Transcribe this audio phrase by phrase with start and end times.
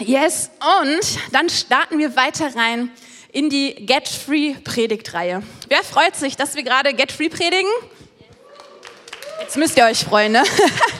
[0.00, 0.50] Yes,
[0.80, 2.90] und dann starten wir weiter rein
[3.32, 5.42] in die Get Free Predigtreihe.
[5.68, 7.70] Wer freut sich, dass wir gerade Get Free predigen?
[9.40, 10.42] Jetzt müsst ihr euch freuen, ne?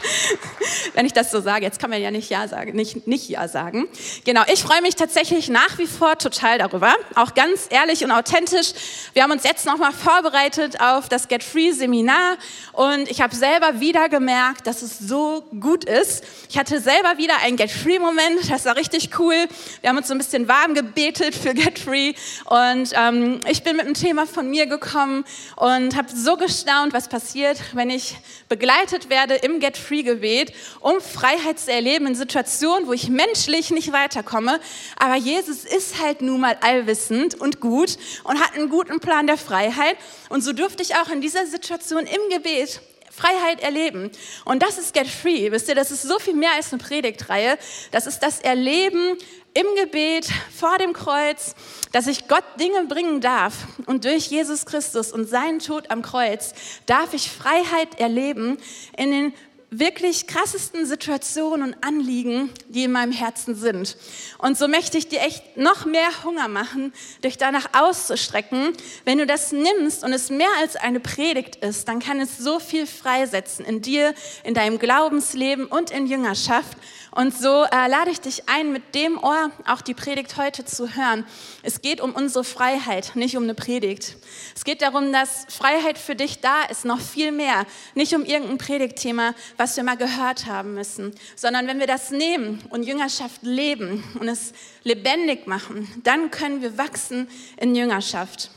[0.94, 1.64] wenn ich das so sage.
[1.64, 3.88] Jetzt kann man ja nicht Ja sagen, nicht, nicht Ja sagen.
[4.24, 6.94] Genau, ich freue mich tatsächlich nach wie vor total darüber.
[7.14, 8.72] Auch ganz ehrlich und authentisch.
[9.12, 12.36] Wir haben uns jetzt nochmal vorbereitet auf das Get Free Seminar
[12.72, 16.24] und ich habe selber wieder gemerkt, dass es so gut ist.
[16.48, 18.50] Ich hatte selber wieder einen Get Free Moment.
[18.50, 19.34] Das war richtig cool.
[19.80, 22.14] Wir haben uns so ein bisschen warm gebetet für Get Free
[22.46, 25.24] und ähm, ich bin mit einem Thema von mir gekommen
[25.56, 28.16] und habe so gestaunt, was passiert, wenn ich
[28.48, 30.47] begleitet werde im Get Free Gebet,
[30.80, 34.60] um Freiheit zu erleben in Situationen, wo ich menschlich nicht weiterkomme.
[34.98, 39.38] Aber Jesus ist halt nun mal allwissend und gut und hat einen guten Plan der
[39.38, 39.96] Freiheit.
[40.28, 42.80] Und so durfte ich auch in dieser Situation im Gebet
[43.18, 44.10] Freiheit erleben.
[44.44, 45.50] Und das ist Get Free.
[45.50, 47.58] Wisst ihr, das ist so viel mehr als eine Predigtreihe.
[47.90, 49.16] Das ist das Erleben
[49.54, 51.54] im Gebet vor dem Kreuz,
[51.90, 53.54] dass ich Gott Dinge bringen darf.
[53.86, 56.54] Und durch Jesus Christus und seinen Tod am Kreuz
[56.86, 58.58] darf ich Freiheit erleben
[58.96, 59.34] in den
[59.70, 63.96] wirklich krassesten Situationen und Anliegen, die in meinem Herzen sind.
[64.38, 68.72] Und so möchte ich dir echt noch mehr Hunger machen, dich danach auszustrecken.
[69.04, 72.60] Wenn du das nimmst und es mehr als eine Predigt ist, dann kann es so
[72.60, 76.78] viel freisetzen in dir, in deinem Glaubensleben und in Jüngerschaft.
[77.10, 80.94] Und so äh, lade ich dich ein, mit dem Ohr auch die Predigt heute zu
[80.94, 81.26] hören.
[81.62, 84.16] Es geht um unsere Freiheit, nicht um eine Predigt.
[84.54, 87.66] Es geht darum, dass Freiheit für dich da ist, noch viel mehr.
[87.94, 92.62] Nicht um irgendein Predigtthema, was wir mal gehört haben müssen, sondern wenn wir das nehmen
[92.70, 94.52] und Jüngerschaft leben und es
[94.84, 97.28] lebendig machen, dann können wir wachsen
[97.58, 98.50] in Jüngerschaft.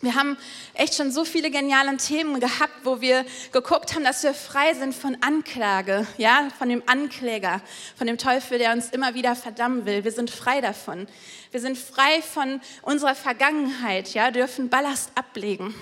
[0.00, 0.38] Wir haben
[0.74, 4.94] echt schon so viele geniale Themen gehabt, wo wir geguckt haben, dass wir frei sind
[4.94, 7.60] von Anklage, ja, von dem Ankläger,
[7.96, 10.04] von dem Teufel, der uns immer wieder verdammen will.
[10.04, 11.08] Wir sind frei davon.
[11.50, 15.74] Wir sind frei von unserer Vergangenheit, ja, dürfen Ballast ablegen.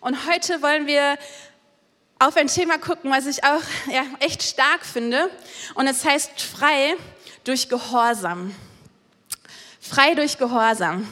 [0.00, 1.18] Und heute wollen wir
[2.18, 3.62] auf ein Thema gucken, was ich auch
[3.92, 5.30] ja, echt stark finde.
[5.74, 6.96] Und es heißt frei
[7.44, 8.54] durch Gehorsam.
[9.80, 11.06] Frei durch Gehorsam.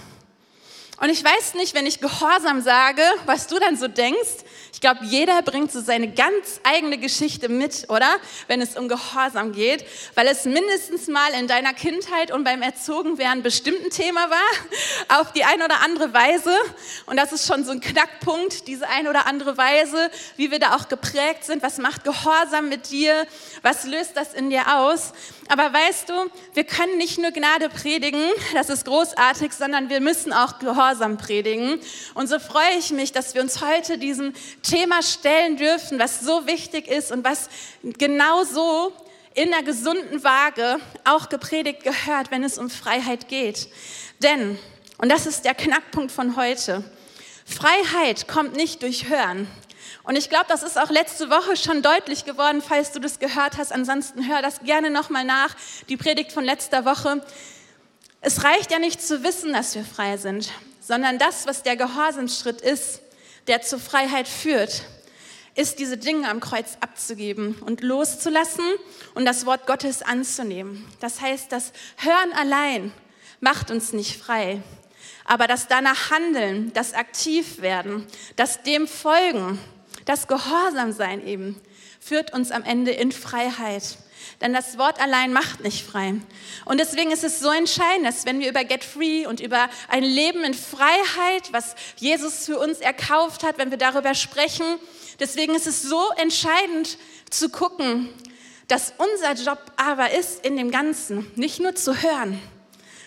[1.01, 4.45] Und ich weiß nicht, wenn ich Gehorsam sage, was du dann so denkst.
[4.77, 8.19] Ich glaube, jeder bringt so seine ganz eigene Geschichte mit, oder?
[8.47, 13.43] Wenn es um Gehorsam geht, weil es mindestens mal in deiner Kindheit und beim Erzogenwerden
[13.43, 16.55] bestimmt ein Thema war, auf die eine oder andere Weise.
[17.07, 20.77] Und das ist schon so ein Knackpunkt, diese eine oder andere Weise, wie wir da
[20.77, 21.63] auch geprägt sind.
[21.63, 23.27] Was macht Gehorsam mit dir?
[23.63, 25.15] Was löst das in dir aus?
[25.49, 26.13] Aber weißt du,
[26.55, 28.23] wir können nicht nur Gnade predigen,
[28.53, 31.81] das ist großartig, sondern wir müssen auch Gehorsam predigen.
[32.15, 34.35] Und so freue ich mich, dass wir uns heute diesem
[34.69, 37.49] Thema stellen dürfen, was so wichtig ist und was
[37.83, 38.93] genau so
[39.35, 43.69] in der gesunden Waage auch gepredigt gehört, wenn es um Freiheit geht.
[44.23, 44.59] Denn,
[44.99, 46.83] und das ist der Knackpunkt von heute,
[47.45, 49.47] Freiheit kommt nicht durch Hören,
[50.07, 53.59] und ich glaube, das ist auch letzte Woche schon deutlich geworden, falls du das gehört
[53.59, 53.73] hast.
[53.73, 55.57] Ansonsten hör das gerne nochmal nach,
[55.89, 57.25] die Predigt von letzter Woche.
[58.21, 60.51] Es reicht ja nicht zu wissen, dass wir frei sind,
[60.81, 63.01] sondern das, was der Gehorsamsschritt ist,
[63.47, 64.83] der zur Freiheit führt,
[65.55, 68.65] ist diese Dinge am Kreuz abzugeben und loszulassen
[69.15, 70.87] und das Wort Gottes anzunehmen.
[71.01, 72.93] Das heißt, das Hören allein
[73.41, 74.63] macht uns nicht frei,
[75.25, 79.59] aber das danach Handeln, das Aktivwerden, das dem Folgen,
[80.05, 81.61] das Gehorsamsein eben
[82.01, 83.99] führt uns am Ende in Freiheit.
[84.41, 86.15] Denn das Wort allein macht nicht frei.
[86.67, 90.03] Und deswegen ist es so entscheidend, dass wenn wir über Get Free und über ein
[90.03, 94.67] Leben in Freiheit, was Jesus für uns erkauft hat, wenn wir darüber sprechen,
[95.21, 96.99] deswegen ist es so entscheidend
[97.31, 98.11] zu gucken,
[98.69, 102.41] dass unser Job aber ist, in dem Ganzen nicht nur zu hören,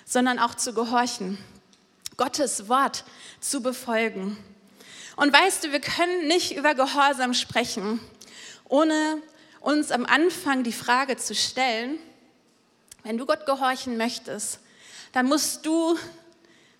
[0.05, 1.37] sondern auch zu gehorchen,
[2.17, 3.03] Gottes Wort
[3.39, 4.37] zu befolgen.
[5.15, 7.99] Und weißt du, wir können nicht über Gehorsam sprechen,
[8.67, 9.21] ohne
[9.61, 11.99] uns am Anfang die Frage zu stellen,
[13.03, 14.59] wenn du Gott gehorchen möchtest,
[15.13, 15.97] dann musst du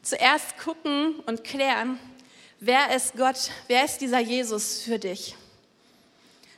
[0.02, 2.00] zuerst gucken und klären,
[2.60, 5.36] wer ist Gott, wer ist dieser Jesus für dich.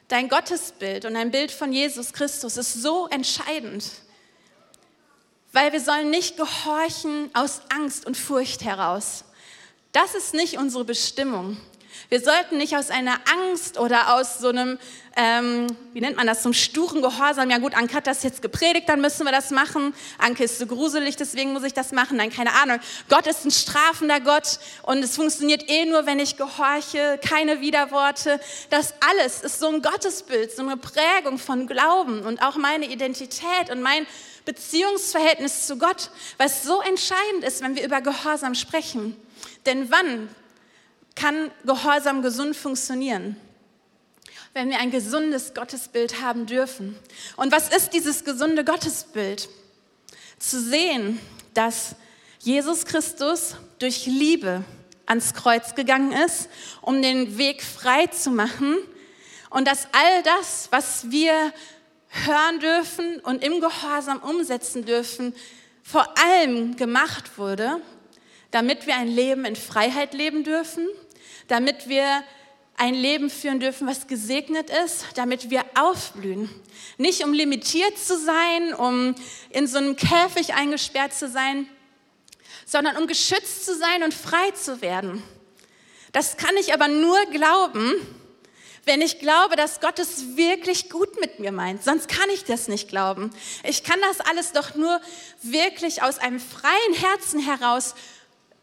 [0.08, 3.86] Dein Gottesbild und ein Bild von Jesus Christus ist so entscheidend,
[5.54, 9.24] weil wir sollen nicht gehorchen aus Angst und Furcht heraus.
[9.92, 11.58] Das ist nicht unsere Bestimmung.
[12.10, 14.78] Wir sollten nicht aus einer Angst oder aus so einem,
[15.16, 18.42] ähm, wie nennt man das, so einem sturen Gehorsam, ja gut, Anke hat das jetzt
[18.42, 19.94] gepredigt, dann müssen wir das machen.
[20.18, 22.18] Anke ist so gruselig, deswegen muss ich das machen.
[22.18, 22.80] Nein, keine Ahnung.
[23.10, 28.40] Gott ist ein strafender Gott und es funktioniert eh nur, wenn ich gehorche, keine Widerworte.
[28.70, 33.70] Das alles ist so ein Gottesbild, so eine Prägung von Glauben und auch meine Identität
[33.70, 34.06] und mein
[34.46, 39.16] Beziehungsverhältnis zu Gott, was so entscheidend ist, wenn wir über Gehorsam sprechen.
[39.66, 40.30] Denn wann
[41.16, 43.36] kann Gehorsam gesund funktionieren?
[44.54, 46.98] Wenn wir ein gesundes Gottesbild haben dürfen.
[47.38, 49.50] Und was ist dieses gesunde Gottesbild?
[50.40, 51.20] Zu sehen,
[51.54, 51.96] dass
[52.40, 54.64] Jesus Christus durch Liebe
[55.06, 56.50] ans Kreuz gegangen ist,
[56.82, 58.78] um den Weg frei zu machen
[59.50, 61.54] und dass all das, was wir
[62.08, 65.36] hören dürfen und im Gehorsam umsetzen dürfen,
[65.84, 67.82] vor allem gemacht wurde,
[68.52, 70.88] damit wir ein Leben in Freiheit leben dürfen,
[71.48, 72.24] damit wir
[72.78, 76.50] ein Leben führen dürfen, was gesegnet ist, damit wir aufblühen.
[76.98, 79.16] Nicht um limitiert zu sein, um
[79.50, 81.68] in so einem Käfig eingesperrt zu sein,
[82.66, 85.22] sondern um geschützt zu sein und frei zu werden.
[86.12, 87.94] Das kann ich aber nur glauben,
[88.86, 91.84] wenn ich glaube, dass Gott es wirklich gut mit mir meint.
[91.84, 93.30] Sonst kann ich das nicht glauben.
[93.64, 95.00] Ich kann das alles doch nur
[95.44, 97.94] wirklich aus einem freien Herzen heraus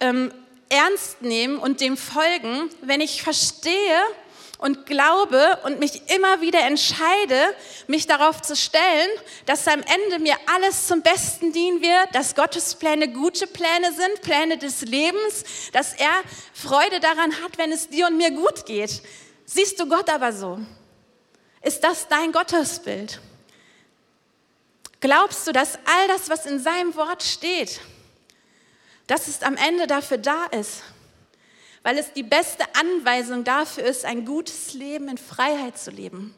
[0.00, 0.32] ähm,
[0.68, 4.00] ernst nehmen und dem folgen, wenn ich verstehe
[4.58, 7.54] und glaube und mich immer wieder entscheide,
[7.86, 9.08] mich darauf zu stellen,
[9.46, 14.20] dass am Ende mir alles zum Besten dienen wird, dass Gottes Pläne gute Pläne sind,
[14.22, 16.10] Pläne des Lebens, dass er
[16.52, 19.00] Freude daran hat, wenn es dir und mir gut geht.
[19.46, 20.58] Siehst du Gott aber so?
[21.62, 23.20] Ist das dein Gottesbild?
[25.00, 27.80] Glaubst du, dass all das, was in seinem Wort steht,
[29.08, 30.82] dass es am Ende dafür da ist,
[31.82, 36.34] weil es die beste Anweisung dafür ist, ein gutes Leben in Freiheit zu leben?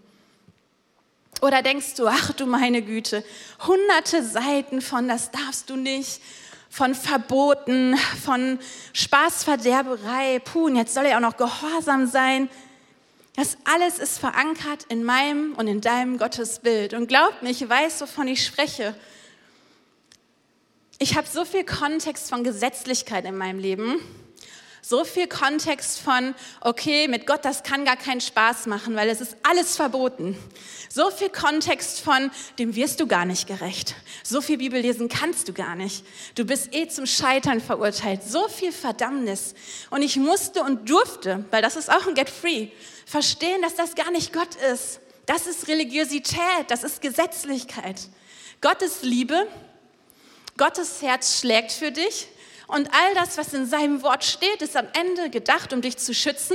[1.43, 3.25] Oder denkst du, ach du meine Güte,
[3.67, 6.21] hunderte Seiten von das darfst du nicht,
[6.69, 8.59] von Verboten, von
[8.93, 12.49] Spaßverderberei, puh, und jetzt soll er auch noch gehorsam sein.
[13.35, 16.95] Das alles ist verankert in meinem und in deinem Gottesbild.
[16.95, 18.95] Und glaubt mir, ich weiß, wovon ich spreche.
[21.03, 24.03] Ich habe so viel Kontext von Gesetzlichkeit in meinem Leben.
[24.83, 29.23] So viel Kontext von, okay, mit Gott, das kann gar keinen Spaß machen, weil es
[29.23, 30.37] ist alles verboten.
[30.91, 33.95] So viel Kontext von, dem wirst du gar nicht gerecht.
[34.23, 36.05] So viel Bibel lesen kannst du gar nicht.
[36.35, 38.23] Du bist eh zum Scheitern verurteilt.
[38.23, 39.55] So viel Verdammnis.
[39.89, 42.69] Und ich musste und durfte, weil das ist auch ein Get Free,
[43.07, 45.01] verstehen, dass das gar nicht Gott ist.
[45.25, 47.97] Das ist Religiosität, das ist Gesetzlichkeit.
[48.61, 49.47] Gottes Liebe,
[50.61, 52.27] Gottes Herz schlägt für dich
[52.67, 56.13] und all das, was in seinem Wort steht, ist am Ende gedacht, um dich zu
[56.13, 56.55] schützen,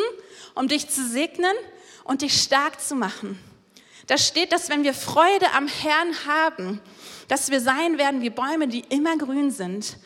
[0.54, 1.56] um dich zu segnen
[2.04, 3.40] und dich stark zu machen.
[4.06, 6.81] Da steht, dass wenn wir Freude am Herrn haben,
[7.30, 9.98] dass wir sein werden wie Bäume, die immer grün sind.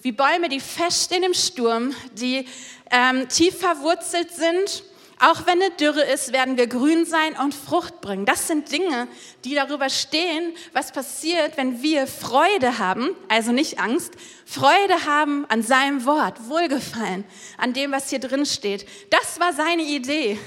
[0.00, 2.48] Wie Bäume, die feststehen im Sturm, die
[2.90, 4.82] ähm, tief verwurzelt sind
[5.22, 8.26] auch wenn eine Dürre ist, werden wir grün sein und Frucht bringen.
[8.26, 9.06] Das sind Dinge,
[9.44, 14.14] die darüber stehen, was passiert, wenn wir Freude haben, also nicht Angst,
[14.44, 17.24] Freude haben an seinem Wort, Wohlgefallen
[17.56, 18.86] an dem, was hier drin steht.
[19.10, 20.38] Das war seine Idee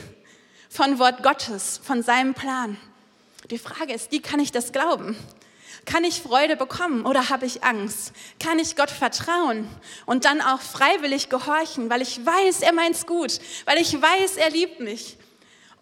[0.69, 2.77] von Wort Gottes, von seinem Plan.
[3.49, 5.15] Die Frage ist, wie kann ich das glauben?
[5.85, 8.11] Kann ich Freude bekommen oder habe ich Angst?
[8.39, 9.69] Kann ich Gott vertrauen
[10.07, 14.49] und dann auch freiwillig gehorchen, weil ich weiß, er meint's gut, weil ich weiß, er
[14.49, 15.17] liebt mich?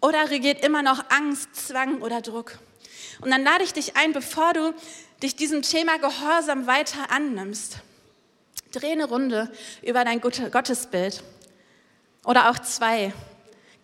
[0.02, 2.58] Oder regiert immer noch Angst, Zwang oder Druck?
[3.22, 4.74] Und dann lade ich dich ein, bevor du
[5.22, 7.78] dich diesem Thema Gehorsam weiter annimmst,
[8.72, 11.22] dreh eine Runde über dein Gottesbild
[12.24, 13.14] oder auch zwei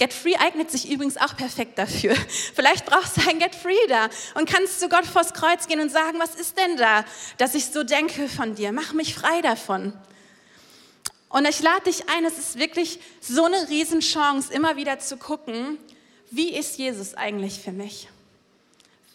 [0.01, 2.15] Get Free eignet sich übrigens auch perfekt dafür.
[2.55, 5.91] Vielleicht brauchst du ein Get Free da und kannst zu Gott vors Kreuz gehen und
[5.91, 7.05] sagen, was ist denn da,
[7.37, 8.73] dass ich so denke von dir?
[8.73, 9.93] Mach mich frei davon.
[11.29, 15.77] Und ich lade dich ein, es ist wirklich so eine Riesenchance, immer wieder zu gucken,
[16.31, 18.09] wie ist Jesus eigentlich für mich?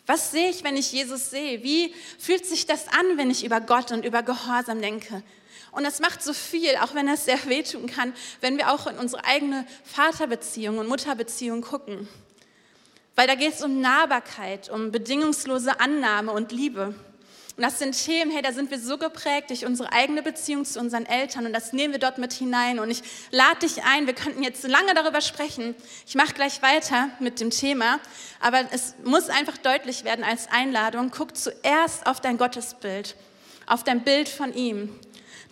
[0.06, 1.64] Was sehe ich, wenn ich Jesus sehe?
[1.64, 5.24] Wie fühlt sich das an, wenn ich über Gott und über Gehorsam denke?
[5.76, 8.98] Und das macht so viel, auch wenn es sehr wehtun kann, wenn wir auch in
[8.98, 12.08] unsere eigene Vaterbeziehung und Mutterbeziehung gucken.
[13.16, 16.96] Weil da geht es um Nahbarkeit, um bedingungslose Annahme und Liebe.
[17.58, 20.80] Und das sind Themen, hey, da sind wir so geprägt durch unsere eigene Beziehung zu
[20.80, 22.80] unseren Eltern und das nehmen wir dort mit hinein.
[22.80, 23.02] Und ich
[23.32, 25.76] lade dich ein, wir könnten jetzt lange darüber sprechen.
[26.08, 28.00] Ich mache gleich weiter mit dem Thema,
[28.40, 31.12] aber es muss einfach deutlich werden als Einladung.
[31.12, 33.16] Guck zuerst auf dein Gottesbild,
[33.68, 34.98] auf dein Bild von ihm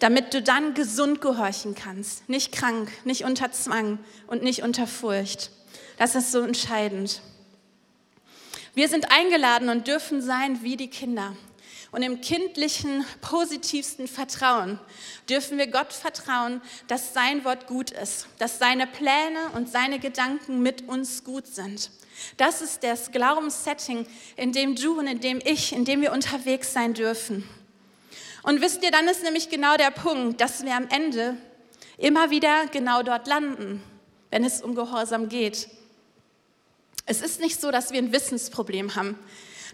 [0.03, 5.49] damit du dann gesund gehorchen kannst, nicht krank, nicht unter Zwang und nicht unter Furcht.
[5.97, 7.21] Das ist so entscheidend.
[8.73, 11.37] Wir sind eingeladen und dürfen sein wie die Kinder.
[11.93, 14.77] Und im kindlichen, positivsten Vertrauen
[15.29, 20.61] dürfen wir Gott vertrauen, dass sein Wort gut ist, dass seine Pläne und seine Gedanken
[20.61, 21.91] mit uns gut sind.
[22.35, 24.05] Das ist das Glaubenssetting,
[24.35, 27.47] in dem du und in dem ich, in dem wir unterwegs sein dürfen.
[28.43, 31.37] Und wisst ihr, dann ist nämlich genau der Punkt, dass wir am Ende
[31.97, 33.81] immer wieder genau dort landen,
[34.29, 35.69] wenn es um Gehorsam geht.
[37.05, 39.17] Es ist nicht so, dass wir ein Wissensproblem haben,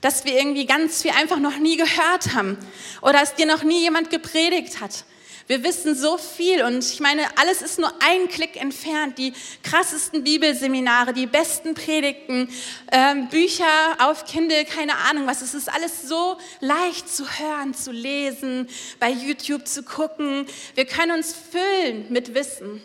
[0.01, 2.57] dass wir irgendwie ganz viel einfach noch nie gehört haben
[3.01, 5.03] oder es dir noch nie jemand gepredigt hat
[5.49, 9.17] wir wissen so viel und ich meine, alles ist nur ein Klick entfernt.
[9.17, 12.49] Die krassesten Bibelseminare, die besten Predigten,
[12.91, 13.65] ähm, Bücher
[13.97, 15.41] auf Kindle, keine Ahnung was.
[15.41, 20.45] Es ist alles so leicht zu hören, zu lesen, bei YouTube zu gucken.
[20.75, 22.79] Wir können uns füllen mit Wissen.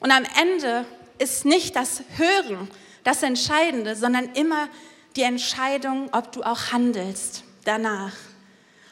[0.00, 0.84] Und am Ende
[1.18, 2.68] ist nicht das Hören
[3.04, 4.68] das Entscheidende, sondern immer
[5.14, 8.14] die Entscheidung, ob du auch handelst danach.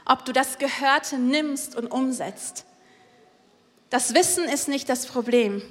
[0.05, 2.67] Ob du das Gehörte nimmst und umsetzt.
[3.91, 5.63] Das Wissen ist nicht das Problem,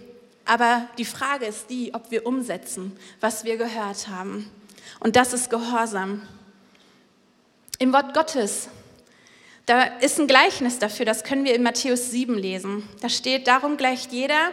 [0.46, 4.52] aber die Frage ist die, ob wir umsetzen, was wir gehört haben.
[5.00, 6.22] Und das ist Gehorsam.
[7.78, 8.68] Im Wort Gottes,
[9.66, 12.88] da ist ein Gleichnis dafür, das können wir in Matthäus 7 lesen.
[13.02, 14.52] Da steht, darum gleicht jeder,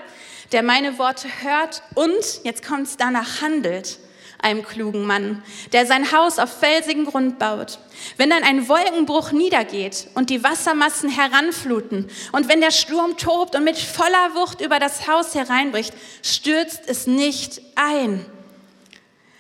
[0.53, 3.99] der meine Worte hört und, jetzt kommt es, danach handelt
[4.41, 7.79] einem klugen Mann, der sein Haus auf felsigen Grund baut.
[8.17, 13.65] Wenn dann ein Wolkenbruch niedergeht und die Wassermassen heranfluten und wenn der Sturm tobt und
[13.65, 18.25] mit voller Wucht über das Haus hereinbricht, stürzt es nicht ein.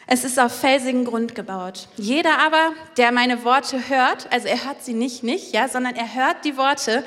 [0.09, 1.89] Es ist auf felsigen Grund gebaut.
[1.97, 6.15] Jeder aber, der meine Worte hört, also er hört sie nicht nicht, ja, sondern er
[6.15, 7.05] hört die Worte,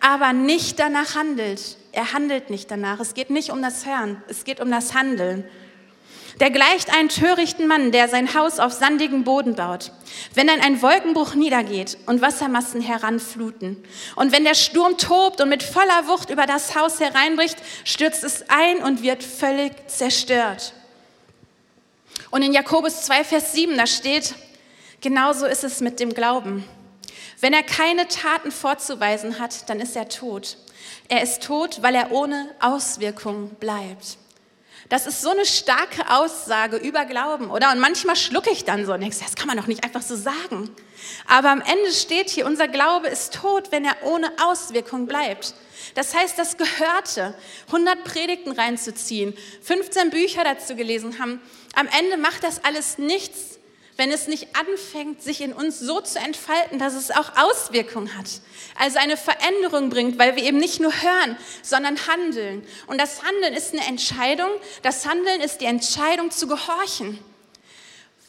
[0.00, 1.76] aber nicht danach handelt.
[1.90, 3.00] Er handelt nicht danach.
[3.00, 5.44] Es geht nicht um das Hören, es geht um das Handeln.
[6.40, 9.90] Der gleicht einen törichten Mann, der sein Haus auf sandigen Boden baut.
[10.34, 13.82] Wenn dann ein Wolkenbruch niedergeht und Wassermassen heranfluten
[14.16, 18.44] und wenn der Sturm tobt und mit voller Wucht über das Haus hereinbricht, stürzt es
[18.48, 20.74] ein und wird völlig zerstört.
[22.30, 24.34] Und in Jakobus 2, Vers 7, da steht,
[25.00, 26.64] genauso ist es mit dem Glauben.
[27.40, 30.58] Wenn er keine Taten vorzuweisen hat, dann ist er tot.
[31.08, 34.18] Er ist tot, weil er ohne Auswirkung bleibt.
[34.88, 37.72] Das ist so eine starke Aussage über Glauben, oder?
[37.72, 40.14] Und manchmal schlucke ich dann so und denke, das kann man doch nicht einfach so
[40.14, 40.70] sagen.
[41.26, 45.54] Aber am Ende steht hier, unser Glaube ist tot, wenn er ohne Auswirkung bleibt.
[45.94, 47.34] Das heißt, das Gehörte,
[47.66, 51.40] 100 Predigten reinzuziehen, 15 Bücher dazu gelesen haben,
[51.74, 53.55] am Ende macht das alles nichts
[53.96, 58.26] wenn es nicht anfängt, sich in uns so zu entfalten, dass es auch Auswirkungen hat.
[58.78, 62.66] Also eine Veränderung bringt, weil wir eben nicht nur hören, sondern handeln.
[62.86, 64.50] Und das Handeln ist eine Entscheidung.
[64.82, 67.18] Das Handeln ist die Entscheidung zu gehorchen.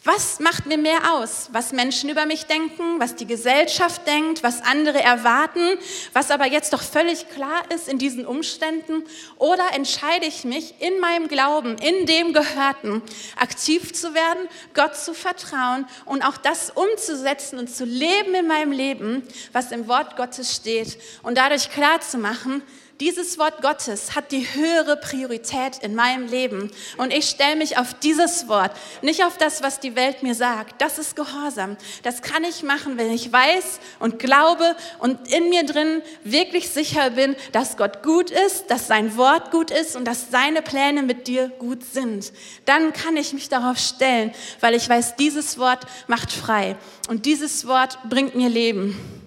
[0.08, 1.50] Was macht mir mehr aus?
[1.52, 5.78] Was Menschen über mich denken, was die Gesellschaft denkt, was andere erwarten,
[6.14, 9.04] was aber jetzt doch völlig klar ist in diesen Umständen?
[9.38, 13.02] Oder entscheide ich mich in meinem Glauben, in dem Gehörten,
[13.36, 18.72] aktiv zu werden, Gott zu vertrauen und auch das umzusetzen und zu leben in meinem
[18.72, 22.64] Leben, was im Wort Gottes steht und dadurch klar zu machen,
[23.00, 26.72] dieses Wort Gottes hat die höhere Priorität in meinem Leben.
[26.98, 30.82] Und ich stelle mich auf dieses Wort, nicht auf das, was die Welt mir sagt.
[30.82, 31.78] Das ist Gehorsam.
[32.04, 37.12] Das kann ich machen, wenn ich weiß und glaube und in mir drin wirklich sicher
[37.12, 41.28] bin, dass Gott gut ist, dass sein Wort gut ist und dass seine Pläne mit
[41.28, 42.32] dir gut sind.
[42.66, 46.76] Dann kann ich mich darauf stellen, weil ich weiß, dieses Wort macht frei
[47.10, 49.27] und dieses Wort bringt mir Leben.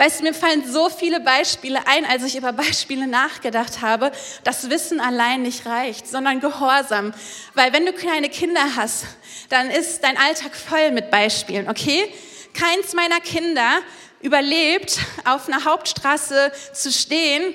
[0.00, 4.12] Weißt du, mir fallen so viele Beispiele ein, als ich über Beispiele nachgedacht habe,
[4.44, 7.12] dass Wissen allein nicht reicht, sondern Gehorsam.
[7.52, 9.04] Weil wenn du kleine Kinder hast,
[9.50, 12.10] dann ist dein Alltag voll mit Beispielen, okay?
[12.54, 13.80] Keins meiner Kinder
[14.22, 17.54] überlebt, auf einer Hauptstraße zu stehen,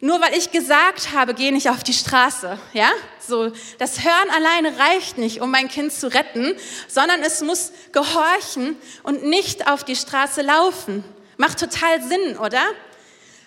[0.00, 2.90] nur weil ich gesagt habe, geh nicht auf die Straße, ja?
[3.18, 6.54] So, das Hören alleine reicht nicht, um mein Kind zu retten,
[6.86, 11.02] sondern es muss gehorchen und nicht auf die Straße laufen.
[11.36, 12.62] Macht total Sinn, oder?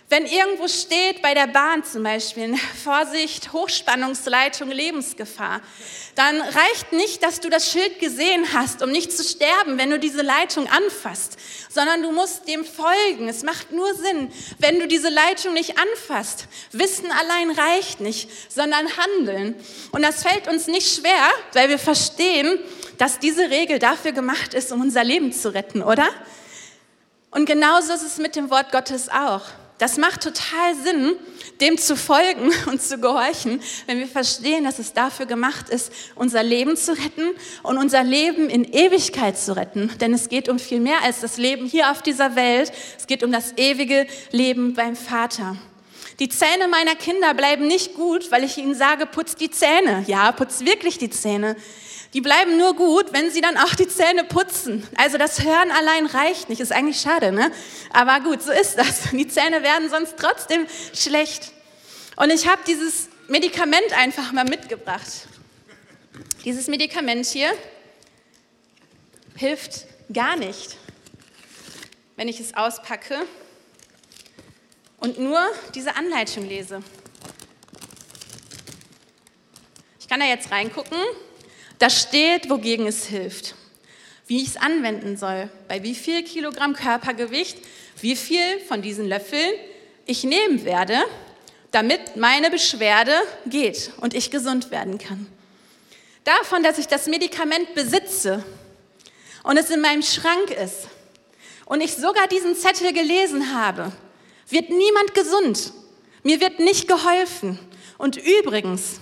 [0.08, 5.62] Wenn irgendwo steht, bei der Bahn zum Beispiel, Vorsicht, Hochspannungsleitung, Lebensgefahr,
[6.14, 9.98] dann reicht nicht, dass du das Schild gesehen hast, um nicht zu sterben, wenn du
[9.98, 11.38] diese Leitung anfasst,
[11.70, 13.28] sondern du musst dem folgen.
[13.28, 16.48] Es macht nur Sinn, wenn du diese Leitung nicht anfasst.
[16.72, 19.56] Wissen allein reicht nicht, sondern handeln.
[19.92, 22.60] Und das fällt uns nicht schwer, weil wir verstehen,
[23.00, 26.08] dass diese Regel dafür gemacht ist, um unser Leben zu retten, oder?
[27.36, 29.42] Und genauso ist es mit dem Wort Gottes auch.
[29.78, 31.18] Das macht total Sinn,
[31.60, 36.44] dem zu folgen und zu gehorchen, wenn wir verstehen, dass es dafür gemacht ist, unser
[36.44, 39.92] Leben zu retten und unser Leben in Ewigkeit zu retten.
[40.00, 42.72] Denn es geht um viel mehr als das Leben hier auf dieser Welt.
[42.98, 45.58] Es geht um das ewige Leben beim Vater.
[46.20, 50.06] Die Zähne meiner Kinder bleiben nicht gut, weil ich ihnen sage, putz die Zähne.
[50.08, 51.58] Ja, putz wirklich die Zähne.
[52.16, 54.88] Die bleiben nur gut, wenn sie dann auch die Zähne putzen.
[54.96, 56.62] Also das Hören allein reicht nicht.
[56.62, 57.52] Ist eigentlich schade, ne?
[57.92, 59.02] Aber gut, so ist das.
[59.12, 61.52] Die Zähne werden sonst trotzdem schlecht.
[62.16, 65.28] Und ich habe dieses Medikament einfach mal mitgebracht.
[66.46, 67.52] Dieses Medikament hier
[69.36, 70.78] hilft gar nicht,
[72.16, 73.28] wenn ich es auspacke
[75.00, 75.42] und nur
[75.74, 76.82] diese Anleitung lese.
[80.00, 80.98] Ich kann da jetzt reingucken.
[81.86, 83.54] Da steht, wogegen es hilft,
[84.26, 87.60] wie ich es anwenden soll, bei wie viel Kilogramm Körpergewicht,
[88.02, 89.54] wie viel von diesen Löffeln
[90.08, 90.98] ich nehmen werde,
[91.70, 93.14] damit meine Beschwerde
[93.46, 95.28] geht und ich gesund werden kann.
[96.24, 98.44] Davon, dass ich das Medikament besitze
[99.44, 100.88] und es in meinem Schrank ist
[101.66, 103.92] und ich sogar diesen Zettel gelesen habe,
[104.50, 105.72] wird niemand gesund.
[106.24, 107.60] Mir wird nicht geholfen.
[108.00, 109.00] Und übrigens,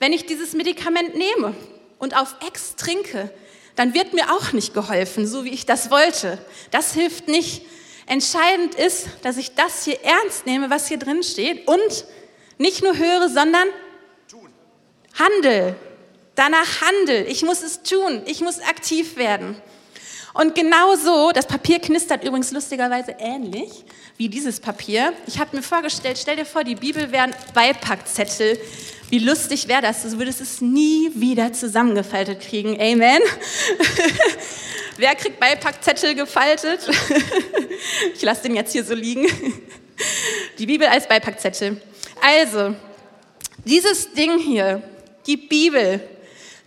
[0.00, 1.54] wenn ich dieses Medikament nehme
[1.98, 3.30] und auf Ex trinke,
[3.76, 6.38] dann wird mir auch nicht geholfen, so wie ich das wollte.
[6.70, 7.66] Das hilft nicht.
[8.06, 12.04] Entscheidend ist, dass ich das hier ernst nehme, was hier drin steht und
[12.58, 13.66] nicht nur höre, sondern
[14.28, 14.48] tun.
[15.18, 15.74] handel.
[16.34, 17.26] Danach handel.
[17.28, 18.22] Ich muss es tun.
[18.26, 19.60] Ich muss aktiv werden.
[20.34, 23.70] Und genau so, das Papier knistert übrigens lustigerweise ähnlich
[24.16, 25.12] wie dieses Papier.
[25.28, 28.58] Ich habe mir vorgestellt, stell dir vor, die Bibel wären Beipackzettel.
[29.10, 30.02] Wie lustig wäre das?
[30.02, 32.74] Du würdest es nie wieder zusammengefaltet kriegen.
[32.80, 33.22] Amen.
[34.96, 36.80] Wer kriegt Beipackzettel gefaltet?
[38.14, 39.26] ich lasse den jetzt hier so liegen.
[40.58, 41.80] Die Bibel als Beipackzettel.
[42.20, 42.74] Also,
[43.64, 44.82] dieses Ding hier,
[45.26, 46.00] die Bibel,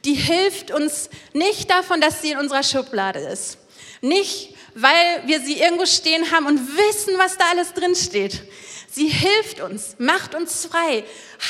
[0.07, 3.57] die hilft uns nicht davon, dass sie in unserer Schublade ist.
[3.99, 8.41] Nicht, weil wir sie irgendwo stehen haben und wissen, was da alles drin steht.
[8.89, 11.03] Sie hilft uns, macht uns frei,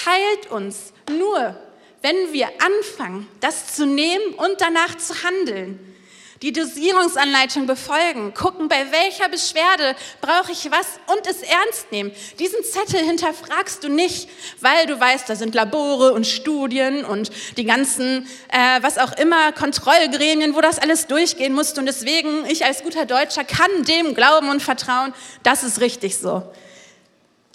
[0.06, 1.56] heilt uns nur,
[2.02, 5.97] wenn wir anfangen, das zu nehmen und danach zu handeln
[6.42, 12.12] die Dosierungsanleitung befolgen, gucken, bei welcher Beschwerde brauche ich was und es ernst nehmen.
[12.40, 14.30] Diesen Zettel hinterfragst du nicht,
[14.62, 19.52] weil du weißt, da sind Labore und Studien und die ganzen, äh, was auch immer,
[19.52, 21.78] Kontrollgremien, wo das alles durchgehen musst.
[21.80, 26.44] Und deswegen, ich als guter Deutscher kann dem glauben und vertrauen, das ist richtig so.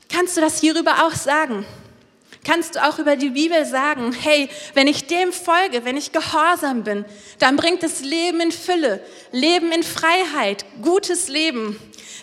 [0.08, 1.64] Kannst du das hierüber auch sagen?
[2.44, 6.82] Kannst du auch über die Bibel sagen, hey, wenn ich dem folge, wenn ich gehorsam
[6.82, 7.04] bin,
[7.38, 9.00] dann bringt es Leben in Fülle,
[9.30, 11.78] Leben in Freiheit, gutes Leben.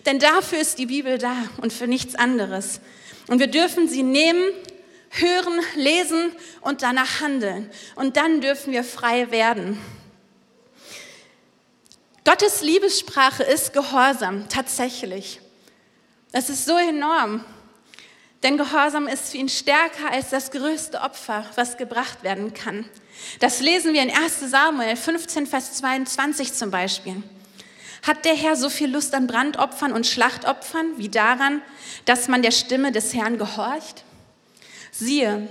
[0.06, 2.82] Denn dafür ist die Bibel da und für nichts anderes.
[3.28, 4.44] Und wir dürfen sie nehmen,
[5.12, 7.70] hören, lesen und danach handeln.
[7.96, 9.80] Und dann dürfen wir frei werden.
[12.26, 15.40] Gottes Liebessprache ist Gehorsam, tatsächlich.
[16.32, 17.44] Das ist so enorm.
[18.44, 22.86] Denn Gehorsam ist für ihn stärker als das größte Opfer, was gebracht werden kann.
[23.40, 27.22] Das lesen wir in 1 Samuel 15, Vers 22 zum Beispiel.
[28.08, 31.62] Hat der Herr so viel Lust an Brandopfern und Schlachtopfern wie daran,
[32.06, 34.06] dass man der Stimme des Herrn gehorcht?
[34.92, 35.50] Siehe,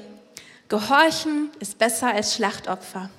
[0.69, 3.11] Gehorchen ist besser als Schlachtopfer.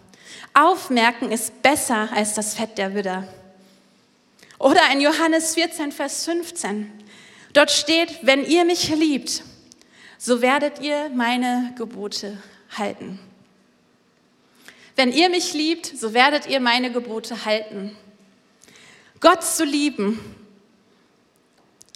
[0.54, 3.28] Aufmerken ist besser als das Fett der Widder.
[4.60, 6.92] Oder in Johannes 14, Vers 15.
[7.54, 9.44] Dort steht, wenn ihr mich liebt,
[10.20, 12.38] so werdet ihr meine Gebote
[12.78, 13.20] halten.
[14.98, 17.96] Wenn ihr mich liebt, so werdet ihr meine Gebote halten.
[19.22, 20.20] Gott zu lieben,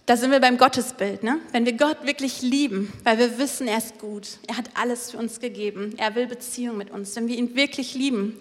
[0.05, 1.21] da sind wir beim Gottesbild.
[1.21, 1.39] Ne?
[1.51, 5.17] Wenn wir Gott wirklich lieben, weil wir wissen, er ist gut, er hat alles für
[5.17, 8.39] uns gegeben, er will Beziehung mit uns, wenn wir ihn wirklich lieben,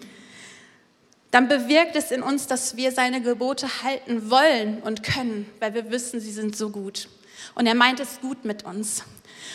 [1.31, 5.91] dann bewirkt es in uns, dass wir seine Gebote halten wollen und können, weil wir
[5.91, 7.09] wissen, sie sind so gut.
[7.55, 9.03] Und er meint es gut mit uns.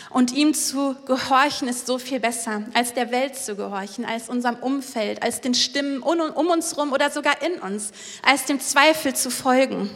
[0.09, 4.55] Und ihm zu gehorchen ist so viel besser, als der Welt zu gehorchen, als unserem
[4.55, 7.91] Umfeld, als den Stimmen um uns herum oder sogar in uns,
[8.23, 9.89] als dem Zweifel zu folgen.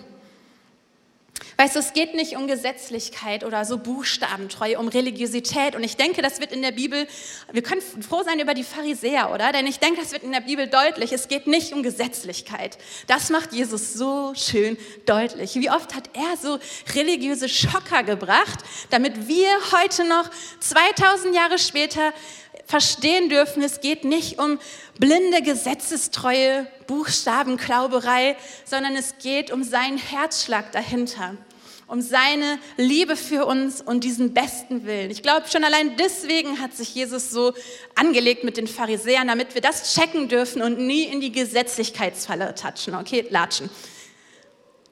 [1.58, 5.76] Weißt du, es geht nicht um Gesetzlichkeit oder so Buchstabentreue, um Religiosität.
[5.76, 7.08] Und ich denke, das wird in der Bibel,
[7.52, 9.52] wir können froh sein über die Pharisäer, oder?
[9.52, 11.14] Denn ich denke, das wird in der Bibel deutlich.
[11.14, 12.78] Es geht nicht um Gesetzlichkeit.
[13.08, 15.56] Das macht Jesus so schön deutlich.
[15.56, 16.60] Wie oft hat er so
[16.96, 22.14] religiöse Schocker gebracht, damit wir heute noch 2000 Jahre später
[22.66, 24.60] verstehen dürfen, es geht nicht um
[25.00, 28.36] blinde Gesetzestreue, Buchstabenklauberei,
[28.66, 31.36] sondern es geht um seinen Herzschlag dahinter,
[31.88, 35.12] um seine Liebe für uns und diesen besten Willen.
[35.12, 37.54] Ich glaube, schon allein deswegen hat sich Jesus so
[37.96, 42.96] angelegt mit den Pharisäern, damit wir das checken dürfen und nie in die Gesetzlichkeitsfalle touchen,
[42.96, 43.70] okay, latschen.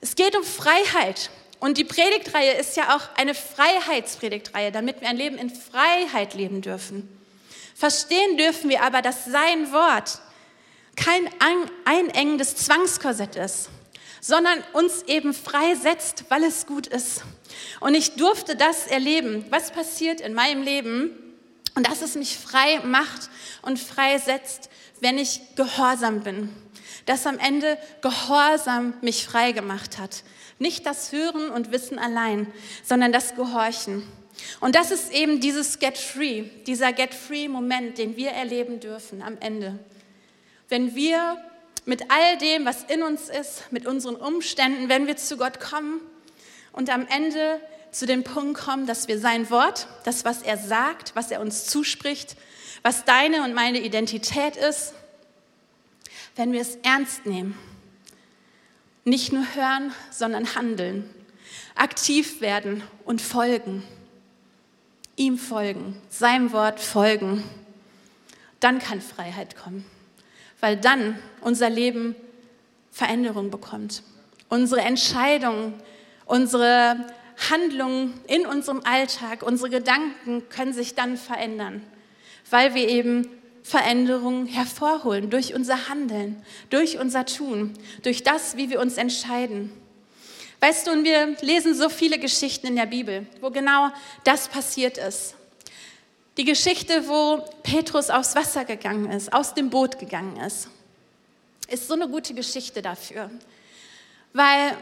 [0.02, 1.30] Es geht um Freiheit.
[1.60, 6.62] Und die Predigtreihe ist ja auch eine Freiheitspredigtreihe, damit wir ein Leben in Freiheit leben
[6.62, 7.21] dürfen.
[7.82, 10.20] Verstehen dürfen wir aber, dass sein Wort
[10.96, 11.28] kein
[11.84, 13.70] einengendes Zwangskorsett ist,
[14.20, 17.24] sondern uns eben freisetzt, weil es gut ist.
[17.80, 21.10] Und ich durfte das erleben, was passiert in meinem Leben
[21.74, 23.32] und dass es mich frei macht
[23.64, 26.56] und freisetzt, wenn ich gehorsam bin.
[27.08, 30.22] Dass am Ende Gehorsam mich frei gemacht hat.
[30.60, 32.46] Nicht das Hören und Wissen allein,
[32.84, 34.08] sondern das Gehorchen.
[34.60, 39.38] Und das ist eben dieses Get Free, dieser Get Free-Moment, den wir erleben dürfen am
[39.40, 39.80] Ende.
[40.70, 41.38] Wenn wir
[41.86, 46.00] mit all dem, was in uns ist, mit unseren Umständen, wenn wir zu Gott kommen
[46.72, 47.60] und am Ende
[47.92, 51.66] zu dem Punkt kommen, dass wir sein Wort, das, was er sagt, was er uns
[51.66, 52.36] zuspricht,
[52.84, 54.94] was deine und meine Identität ist,
[56.36, 57.58] wenn wir es ernst nehmen,
[59.04, 61.10] nicht nur hören, sondern handeln,
[61.76, 63.84] aktiv werden und folgen,
[65.16, 67.44] ihm folgen, seinem Wort folgen,
[68.60, 69.86] dann kann Freiheit kommen,
[70.60, 72.16] weil dann unser Leben
[72.92, 74.04] Veränderung bekommt.
[74.50, 75.74] Unsere Entscheidungen,
[76.26, 76.96] unsere
[77.50, 81.82] Handlungen in unserem Alltag, unsere Gedanken können sich dann verändern,
[82.50, 83.28] weil wir eben
[83.64, 89.72] Veränderungen hervorholen durch unser Handeln, durch unser Tun, durch das, wie wir uns entscheiden.
[90.62, 93.90] Weißt du, und wir lesen so viele Geschichten in der Bibel, wo genau
[94.24, 95.34] das passiert ist.
[96.38, 100.70] Die Geschichte, wo Petrus aufs Wasser gegangen ist, aus dem Boot gegangen ist,
[101.68, 103.32] ist so eine gute Geschichte dafür.
[104.34, 104.78] Weil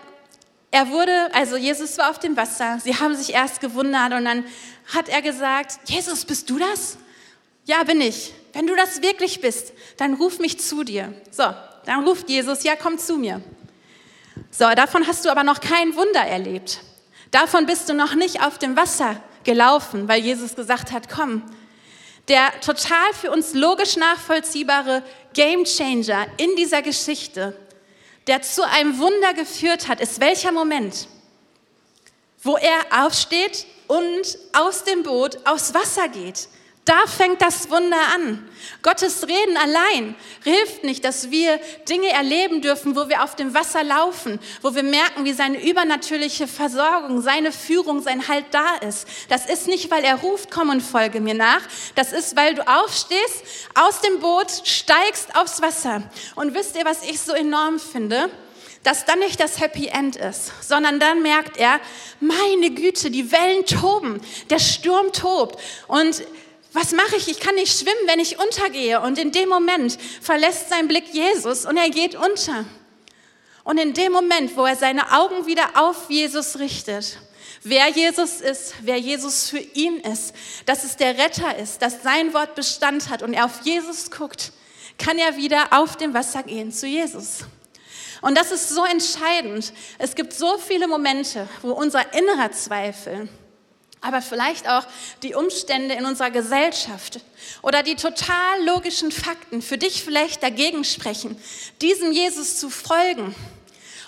[0.69, 4.43] er wurde, also Jesus war auf dem Wasser, sie haben sich erst gewundert und dann
[4.93, 6.97] hat er gesagt, Jesus, bist du das?
[7.65, 8.33] Ja, bin ich.
[8.51, 11.13] Wenn du das wirklich bist, dann ruf mich zu dir.
[11.31, 11.45] So,
[11.85, 13.41] dann ruft Jesus, ja, komm zu mir.
[14.51, 16.81] So, davon hast du aber noch kein Wunder erlebt.
[17.31, 21.43] Davon bist du noch nicht auf dem Wasser gelaufen, weil Jesus gesagt hat, komm.
[22.27, 27.55] Der total für uns logisch nachvollziehbare Game Changer in dieser Geschichte
[28.29, 31.07] der zu einem Wunder geführt hat, ist welcher Moment,
[32.43, 36.47] wo er aufsteht und aus dem Boot aufs Wasser geht.
[36.89, 38.49] Da fängt das Wunder an.
[38.81, 43.83] Gottes Reden allein hilft nicht, dass wir Dinge erleben dürfen, wo wir auf dem Wasser
[43.83, 49.07] laufen, wo wir merken, wie seine übernatürliche Versorgung, seine Führung, sein Halt da ist.
[49.27, 51.61] Das ist nicht, weil er ruft, komm und folge mir nach.
[51.93, 53.43] Das ist, weil du aufstehst,
[53.75, 56.01] aus dem Boot steigst aufs Wasser.
[56.33, 58.31] Und wisst ihr, was ich so enorm finde?
[58.83, 61.79] dass dann nicht das Happy End ist, sondern dann merkt er,
[62.19, 66.23] meine Güte, die Wellen toben, der Sturm tobt und
[66.73, 67.27] was mache ich?
[67.27, 69.01] Ich kann nicht schwimmen, wenn ich untergehe.
[69.01, 72.65] Und in dem Moment verlässt sein Blick Jesus und er geht unter.
[73.63, 77.19] Und in dem Moment, wo er seine Augen wieder auf Jesus richtet,
[77.63, 80.33] wer Jesus ist, wer Jesus für ihn ist,
[80.65, 84.53] dass es der Retter ist, dass sein Wort Bestand hat und er auf Jesus guckt,
[84.97, 87.39] kann er wieder auf dem Wasser gehen zu Jesus.
[88.21, 89.71] Und das ist so entscheidend.
[89.97, 93.29] Es gibt so viele Momente, wo unser innerer Zweifel,
[94.01, 94.85] aber vielleicht auch
[95.23, 97.19] die Umstände in unserer Gesellschaft
[97.61, 101.39] oder die total logischen Fakten für dich vielleicht dagegen sprechen,
[101.81, 103.35] diesem Jesus zu folgen.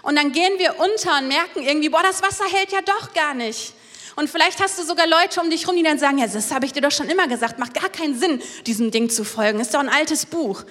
[0.01, 3.33] Und dann gehen wir unter und merken irgendwie, boah, das Wasser hält ja doch gar
[3.33, 3.73] nicht.
[4.15, 6.65] Und vielleicht hast du sogar Leute um dich rum, die dann sagen, ja, das habe
[6.65, 9.73] ich dir doch schon immer gesagt, macht gar keinen Sinn, diesem Ding zu folgen, ist
[9.73, 10.63] doch ein altes Buch.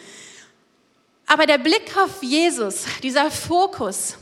[1.26, 4.16] Aber der Blick auf Jesus, dieser Fokus,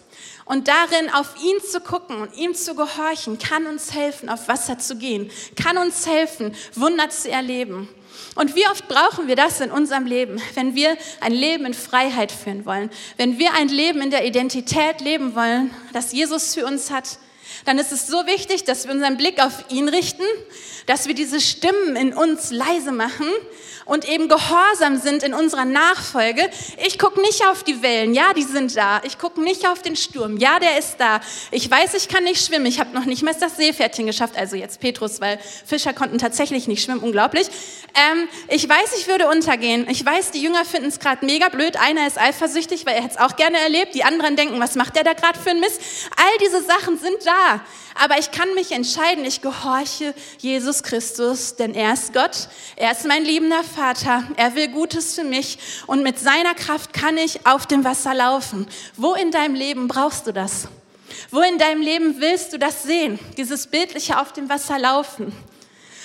[0.49, 4.79] und darin auf ihn zu gucken und ihm zu gehorchen, kann uns helfen, auf Wasser
[4.79, 5.31] zu gehen,
[5.63, 7.89] kann uns helfen, Wunder zu erleben.
[8.35, 12.33] Und wie oft brauchen wir das in unserem Leben, wenn wir ein Leben in Freiheit
[12.33, 16.91] führen wollen, wenn wir ein Leben in der Identität leben wollen, das Jesus für uns
[16.91, 17.19] hat,
[17.65, 20.25] dann ist es so wichtig, dass wir unseren Blick auf ihn richten,
[20.87, 23.27] dass wir diese Stimmen in uns leise machen
[23.89, 26.49] und eben gehorsam sind in unserer Nachfolge.
[26.87, 29.01] Ich gucke nicht auf die Wellen, ja, die sind da.
[29.05, 31.21] Ich gucke nicht auf den Sturm, ja, der ist da.
[31.51, 32.67] Ich weiß, ich kann nicht schwimmen.
[32.67, 36.69] Ich habe noch nicht mal das Seepferdchen geschafft, also jetzt Petrus, weil Fischer konnten tatsächlich
[36.69, 37.49] nicht schwimmen, unglaublich.
[37.95, 39.89] Ähm, ich weiß, ich würde untergehen.
[39.89, 41.79] Ich weiß, die Jünger finden es gerade mega blöd.
[41.79, 43.95] Einer ist eifersüchtig, weil er hätte es auch gerne erlebt.
[43.95, 45.81] Die anderen denken, was macht der da gerade für ein Mist?
[46.17, 47.48] All diese Sachen sind da.
[47.95, 53.07] Aber ich kann mich entscheiden, ich gehorche Jesus Christus, denn er ist Gott, er ist
[53.07, 57.67] mein liebender Vater, er will Gutes für mich und mit seiner Kraft kann ich auf
[57.67, 58.67] dem Wasser laufen.
[58.97, 60.69] Wo in deinem Leben brauchst du das?
[61.31, 63.19] Wo in deinem Leben willst du das sehen?
[63.37, 65.33] Dieses bildliche auf dem Wasser laufen.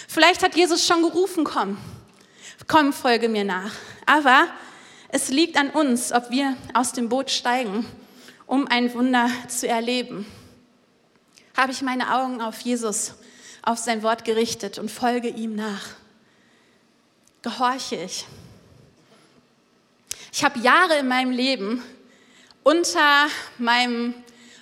[0.07, 1.77] Vielleicht hat Jesus schon gerufen, komm,
[2.67, 3.71] komm, folge mir nach.
[4.05, 4.47] Aber
[5.09, 7.85] es liegt an uns, ob wir aus dem Boot steigen,
[8.47, 10.25] um ein Wunder zu erleben
[11.55, 13.13] habe ich meine Augen auf Jesus,
[13.61, 15.85] auf sein Wort gerichtet und folge ihm nach.
[17.41, 18.25] Gehorche ich.
[20.31, 21.83] Ich habe Jahre in meinem Leben
[22.63, 24.15] unter meinem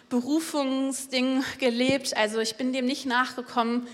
[0.09, 2.17] Berufungsding gelebt.
[2.17, 3.87] Also ich bin dem nicht nachgekommen.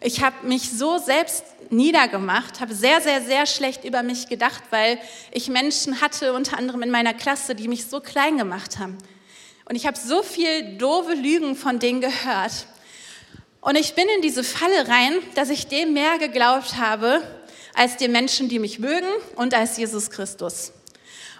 [0.00, 5.00] Ich habe mich so selbst niedergemacht, habe sehr, sehr, sehr schlecht über mich gedacht, weil
[5.32, 8.98] ich Menschen hatte, unter anderem in meiner Klasse, die mich so klein gemacht haben.
[9.68, 12.66] Und ich habe so viel doofe Lügen von denen gehört.
[13.60, 17.20] Und ich bin in diese Falle rein, dass ich dem mehr geglaubt habe,
[17.74, 20.72] als den Menschen, die mich mögen und als Jesus Christus.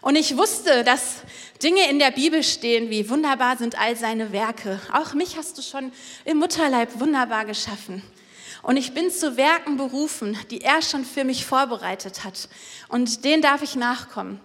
[0.03, 1.23] Und ich wusste, dass
[1.63, 4.81] Dinge in der Bibel stehen, wie wunderbar sind all seine Werke.
[4.93, 5.93] Auch mich hast du schon
[6.25, 8.03] im Mutterleib wunderbar geschaffen.
[8.63, 12.49] Und ich bin zu Werken berufen, die er schon für mich vorbereitet hat.
[12.89, 14.41] Und denen darf ich nachkommen.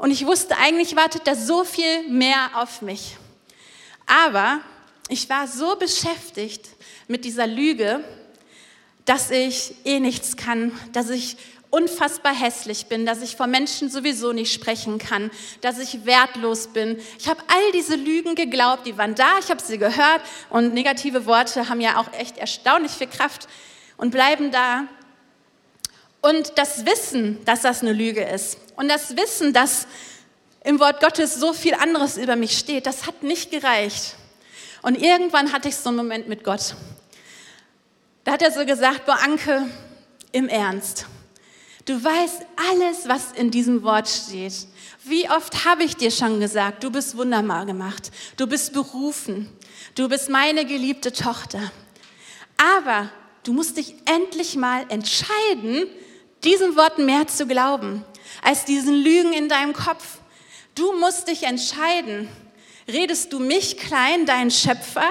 [0.00, 3.18] Und ich wusste, eigentlich wartet da so viel mehr auf mich.
[4.06, 4.60] Aber
[5.10, 6.70] ich war so beschäftigt
[7.06, 8.02] mit dieser Lüge,
[9.04, 11.36] dass ich eh nichts kann, dass ich
[11.68, 16.98] unfassbar hässlich bin, dass ich vor Menschen sowieso nicht sprechen kann, dass ich wertlos bin.
[17.18, 21.26] Ich habe all diese Lügen geglaubt, die waren da, ich habe sie gehört und negative
[21.26, 23.48] Worte haben ja auch echt erstaunlich viel Kraft
[23.98, 24.84] und bleiben da.
[26.20, 29.86] Und das Wissen, dass das eine Lüge ist und das Wissen, dass
[30.64, 34.16] im Wort Gottes so viel anderes über mich steht, das hat nicht gereicht.
[34.82, 36.74] Und irgendwann hatte ich so einen Moment mit Gott.
[38.24, 39.66] Da hat er so gesagt, boah Anke,
[40.32, 41.06] im Ernst,
[41.86, 44.52] du weißt alles, was in diesem Wort steht.
[45.04, 49.50] Wie oft habe ich dir schon gesagt, du bist wunderbar gemacht, du bist berufen,
[49.94, 51.72] du bist meine geliebte Tochter.
[52.76, 53.10] Aber
[53.42, 55.88] du musst dich endlich mal entscheiden,
[56.44, 58.04] diesen Worten mehr zu glauben,
[58.42, 60.18] als diesen Lügen in deinem Kopf.
[60.74, 62.28] Du musst dich entscheiden.
[62.88, 65.10] Redest du mich klein, deinen Schöpfer,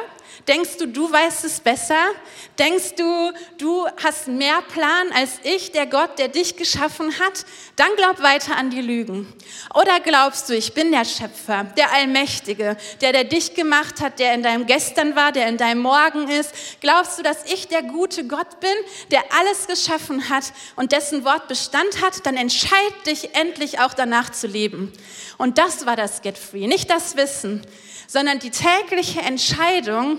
[0.50, 2.10] Denkst du, du weißt es besser?
[2.58, 7.46] Denkst du, du hast mehr Plan als ich, der Gott, der dich geschaffen hat?
[7.76, 9.32] Dann glaub weiter an die Lügen.
[9.76, 14.34] Oder glaubst du, ich bin der Schöpfer, der Allmächtige, der, der dich gemacht hat, der
[14.34, 16.52] in deinem Gestern war, der in deinem Morgen ist?
[16.82, 18.74] Glaubst du, dass ich der gute Gott bin,
[19.12, 22.26] der alles geschaffen hat und dessen Wort Bestand hat?
[22.26, 24.92] Dann entscheid dich endlich auch danach zu leben.
[25.38, 27.62] Und das war das Get Free, nicht das Wissen,
[28.08, 30.18] sondern die tägliche Entscheidung,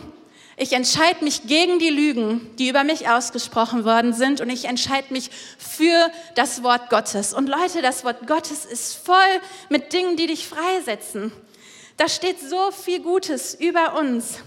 [0.61, 5.11] ich entscheide mich gegen die Lügen, die über mich ausgesprochen worden sind und ich entscheide
[5.11, 7.33] mich für das Wort Gottes.
[7.33, 11.33] Und Leute, das Wort Gottes ist voll mit Dingen, die dich freisetzen.
[11.96, 14.40] Da steht so viel Gutes über uns.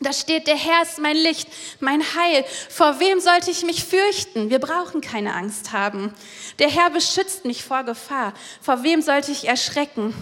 [0.00, 2.44] Da steht, der Herr ist mein Licht, mein Heil.
[2.68, 4.50] Vor wem sollte ich mich fürchten?
[4.50, 6.12] Wir brauchen keine Angst haben.
[6.58, 8.34] Der Herr beschützt mich vor Gefahr.
[8.60, 10.12] Vor wem sollte ich erschrecken?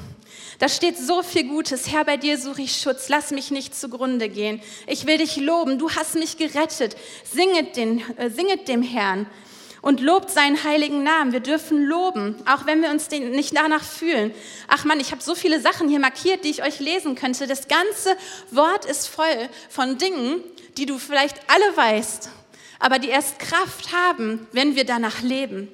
[0.59, 1.91] Da steht so viel Gutes.
[1.91, 3.09] Herr, bei dir suche ich Schutz.
[3.09, 4.63] Lass mich nicht zugrunde gehen.
[4.87, 5.79] Ich will dich loben.
[5.79, 6.97] Du hast mich gerettet.
[7.31, 9.27] Singet, den, äh, singet dem Herrn
[9.85, 11.33] und lobt seinen heiligen Namen.
[11.33, 14.33] Wir dürfen loben, auch wenn wir uns nicht danach fühlen.
[14.67, 17.47] Ach Mann, ich habe so viele Sachen hier markiert, die ich euch lesen könnte.
[17.47, 18.17] Das ganze
[18.51, 20.43] Wort ist voll von Dingen,
[20.79, 22.31] die du vielleicht alle weißt,
[22.79, 25.69] aber die erst Kraft haben, wenn wir danach leben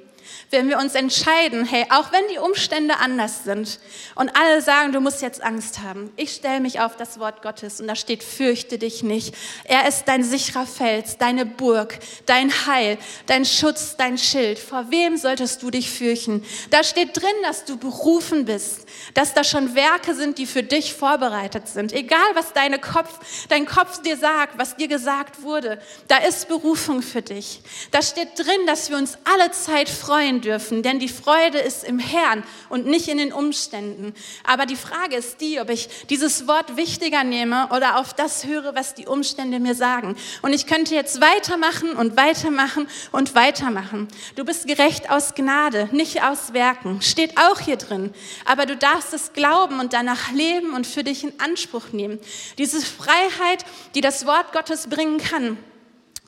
[0.51, 3.79] wenn wir uns entscheiden, hey, auch wenn die Umstände anders sind
[4.15, 7.81] und alle sagen, du musst jetzt Angst haben, ich stelle mich auf das Wort Gottes
[7.81, 9.35] und da steht, fürchte dich nicht.
[9.65, 14.59] Er ist dein sicherer Fels, deine Burg, dein Heil, dein Schutz, dein Schild.
[14.59, 16.45] Vor wem solltest du dich fürchten?
[16.71, 20.95] Da steht drin, dass du berufen bist, dass da schon Werke sind, die für dich
[20.95, 21.93] vorbereitet sind.
[21.93, 27.03] Egal, was deine Kopf, dein Kopf dir sagt, was dir gesagt wurde, da ist Berufung
[27.03, 27.63] für dich.
[27.91, 31.99] Da steht drin, dass wir uns alle Zeit freuen dürfen, denn die Freude ist im
[31.99, 34.15] Herrn und nicht in den Umständen.
[34.45, 38.75] Aber die Frage ist die, ob ich dieses Wort wichtiger nehme oder auf das höre,
[38.75, 40.17] was die Umstände mir sagen.
[40.43, 44.09] Und ich könnte jetzt weitermachen und weitermachen und weitermachen.
[44.37, 47.01] Du bist gerecht aus Gnade, nicht aus Werken.
[47.01, 48.13] Steht auch hier drin.
[48.45, 52.19] Aber du darfst es glauben und danach leben und für dich in Anspruch nehmen.
[52.59, 55.59] Diese Freiheit, die das Wort Gottes bringen kann,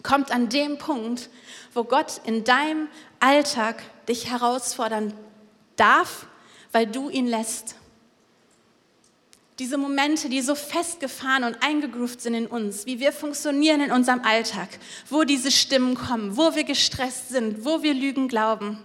[0.02, 1.30] kommt an dem Punkt,
[1.74, 2.88] wo Gott in deinem
[3.20, 5.12] Alltag dich herausfordern
[5.76, 6.26] darf,
[6.72, 7.76] weil du ihn lässt.
[9.58, 14.22] Diese Momente, die so festgefahren und eingegroovt sind in uns, wie wir funktionieren in unserem
[14.22, 14.68] Alltag,
[15.08, 18.82] wo diese Stimmen kommen, wo wir gestresst sind, wo wir Lügen glauben,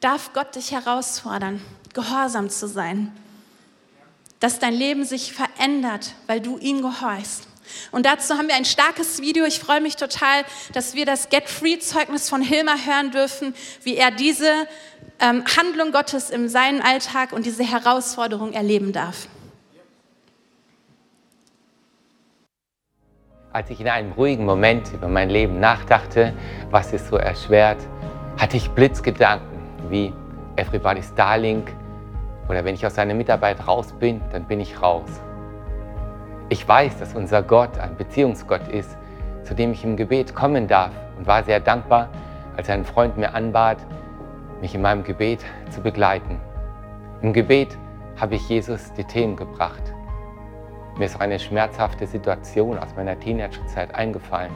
[0.00, 1.60] darf Gott dich herausfordern,
[1.92, 3.14] gehorsam zu sein,
[4.40, 7.49] dass dein Leben sich verändert, weil du ihm gehorchst.
[7.90, 9.44] Und dazu haben wir ein starkes Video.
[9.44, 13.96] Ich freue mich total, dass wir das Get Free Zeugnis von Hilmar hören dürfen, wie
[13.96, 14.50] er diese
[15.20, 19.28] ähm, Handlung Gottes in seinem Alltag und diese Herausforderung erleben darf.
[23.52, 26.34] Als ich in einem ruhigen Moment über mein Leben nachdachte,
[26.70, 27.78] was es so erschwert,
[28.38, 30.12] hatte ich Blitzgedanken wie,
[30.56, 31.64] Everybody's Darling
[32.48, 35.08] oder wenn ich aus seiner Mitarbeit raus bin, dann bin ich raus.
[36.52, 38.98] Ich weiß, dass unser Gott ein Beziehungsgott ist,
[39.44, 42.08] zu dem ich im Gebet kommen darf und war sehr dankbar,
[42.56, 43.78] als ein Freund mir anbat,
[44.60, 46.40] mich in meinem Gebet zu begleiten.
[47.22, 47.78] Im Gebet
[48.20, 49.94] habe ich Jesus die Themen gebracht.
[50.98, 54.50] Mir ist eine schmerzhafte Situation aus meiner Teenagerzeit eingefallen.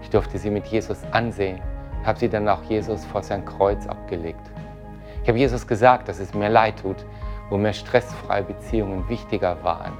[0.00, 1.60] Ich durfte sie mit Jesus ansehen
[1.98, 4.50] und habe sie dann auch Jesus vor sein Kreuz abgelegt.
[5.22, 7.04] Ich habe Jesus gesagt, dass es mir leid tut,
[7.50, 9.92] wo mir stressfreie Beziehungen wichtiger waren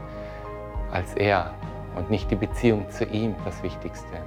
[0.93, 1.55] als er
[1.97, 4.19] und nicht die Beziehung zu ihm das Wichtigste.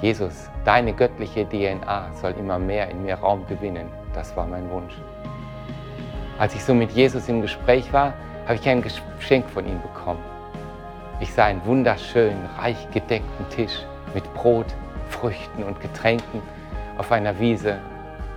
[0.00, 3.88] Jesus, deine göttliche DNA soll immer mehr in mir Raum gewinnen.
[4.14, 4.94] Das war mein Wunsch.
[6.38, 10.22] Als ich so mit Jesus im Gespräch war, habe ich ein Geschenk von ihm bekommen.
[11.20, 14.66] Ich sah einen wunderschönen, reich gedeckten Tisch mit Brot,
[15.08, 16.42] Früchten und Getränken
[16.96, 17.78] auf einer Wiese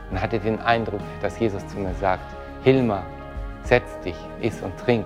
[0.09, 2.25] und hatte den Eindruck, dass Jesus zu mir sagt,
[2.63, 3.03] Hilma,
[3.63, 5.05] setz dich, iss und trink,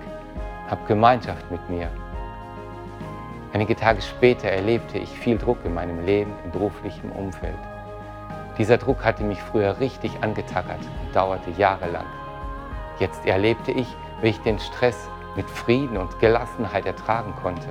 [0.70, 1.88] hab Gemeinschaft mit mir.
[3.56, 7.56] Einige Tage später erlebte ich viel Druck in meinem Leben, im beruflichen Umfeld.
[8.58, 12.04] Dieser Druck hatte mich früher richtig angetackert und dauerte jahrelang.
[12.98, 13.86] Jetzt erlebte ich,
[14.20, 17.68] wie ich den Stress mit Frieden und Gelassenheit ertragen konnte.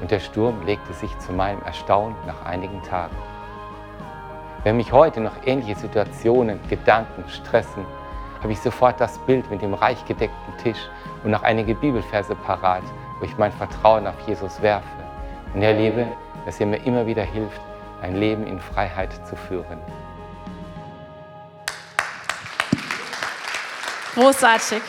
[0.00, 3.14] Und der Sturm legte sich zu meinem Erstaunen nach einigen Tagen.
[4.64, 7.86] Wenn mich heute noch ähnliche Situationen, Gedanken stressen,
[8.42, 10.88] habe ich sofort das Bild mit dem reich gedeckten Tisch
[11.22, 12.82] und noch einige Bibelverse parat,
[13.20, 15.03] wo ich mein Vertrauen auf Jesus werfe
[15.54, 16.06] und erlebe,
[16.44, 17.60] dass er mir immer wieder hilft,
[18.02, 19.78] ein Leben in Freiheit zu führen.
[24.14, 24.82] Großartig.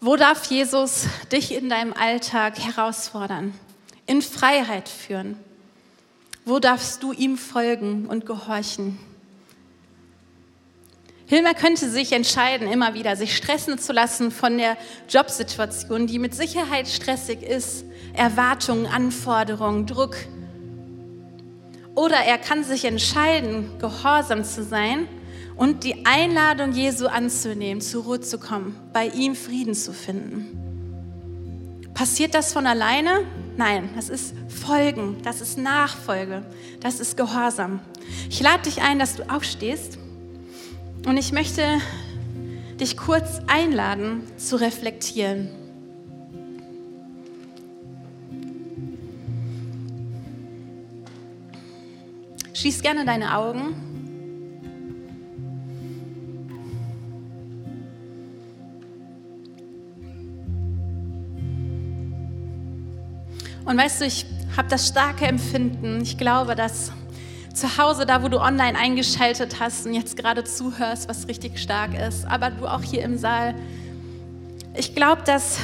[0.00, 3.54] Wo darf Jesus dich in deinem Alltag herausfordern,
[4.06, 5.36] in Freiheit führen?
[6.44, 8.98] Wo darfst du ihm folgen und gehorchen?
[11.32, 14.76] Hilmer könnte sich entscheiden, immer wieder sich stressen zu lassen von der
[15.08, 20.14] Jobsituation, die mit Sicherheit stressig ist, Erwartungen, Anforderungen, Druck.
[21.94, 25.08] Oder er kann sich entscheiden, gehorsam zu sein
[25.56, 30.58] und die Einladung Jesu anzunehmen, zur Ruhe zu kommen, bei ihm Frieden zu finden.
[31.94, 33.20] Passiert das von alleine?
[33.56, 36.44] Nein, das ist Folgen, das ist Nachfolge,
[36.80, 37.80] das ist Gehorsam.
[38.28, 39.96] Ich lade dich ein, dass du aufstehst
[41.06, 41.78] und ich möchte
[42.80, 45.48] dich kurz einladen zu reflektieren.
[52.54, 53.74] Schließ gerne deine Augen.
[63.64, 66.00] Und weißt du, ich habe das starke Empfinden.
[66.02, 66.92] Ich glaube, dass
[67.54, 71.94] zu Hause, da wo du online eingeschaltet hast und jetzt gerade zuhörst, was richtig stark
[71.94, 73.54] ist, aber du auch hier im Saal,
[74.74, 75.58] ich glaube, dass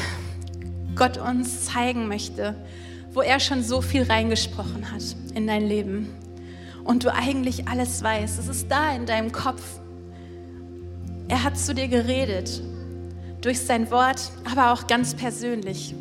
[0.94, 2.54] Gott uns zeigen möchte,
[3.12, 5.02] wo er schon so viel reingesprochen hat
[5.34, 6.08] in dein Leben
[6.84, 8.38] und du eigentlich alles weißt.
[8.38, 9.62] Es ist da in deinem Kopf.
[11.28, 12.62] Er hat zu dir geredet,
[13.40, 15.94] durch sein Wort, aber auch ganz persönlich.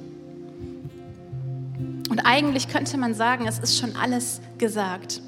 [2.09, 5.21] Und eigentlich könnte man sagen, es ist schon alles gesagt.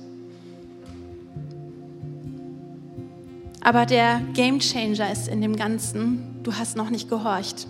[3.61, 7.67] Aber der Game Changer ist in dem Ganzen, du hast noch nicht gehorcht.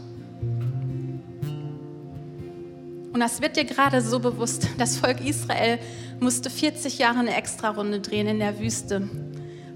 [3.12, 4.68] Und das wird dir gerade so bewusst.
[4.78, 5.80] Das Volk Israel
[6.20, 9.10] musste 40 Jahre eine Extrarunde drehen in der Wüste,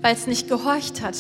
[0.02, 1.18] weil es nicht gehorcht hat.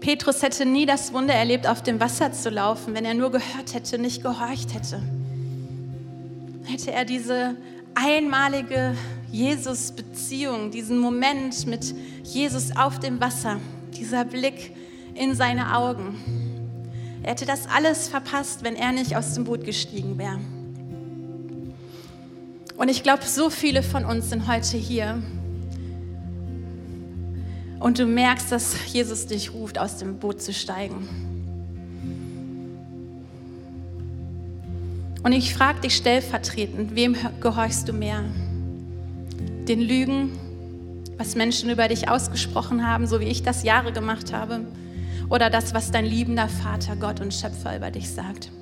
[0.00, 3.74] Petrus hätte nie das Wunder erlebt, auf dem Wasser zu laufen, wenn er nur gehört
[3.74, 5.02] hätte, nicht gehorcht hätte.
[6.64, 7.56] Hätte er diese
[7.96, 8.94] einmalige
[9.32, 13.58] Jesus-Beziehung, diesen Moment mit Jesus auf dem Wasser,
[13.98, 14.72] dieser Blick
[15.14, 16.14] in seine Augen.
[17.22, 20.38] Er hätte das alles verpasst, wenn er nicht aus dem Boot gestiegen wäre.
[22.76, 25.22] Und ich glaube, so viele von uns sind heute hier.
[27.80, 31.35] Und du merkst, dass Jesus dich ruft, aus dem Boot zu steigen.
[35.26, 38.22] Und ich frage dich stellvertretend, wem gehorchst du mehr?
[39.66, 40.38] Den Lügen,
[41.18, 44.60] was Menschen über dich ausgesprochen haben, so wie ich das Jahre gemacht habe?
[45.28, 48.52] Oder das, was dein liebender Vater, Gott und Schöpfer über dich sagt?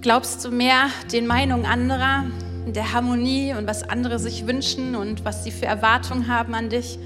[0.00, 2.24] Glaubst du mehr den Meinungen anderer,
[2.66, 6.98] der Harmonie und was andere sich wünschen und was sie für Erwartungen haben an dich?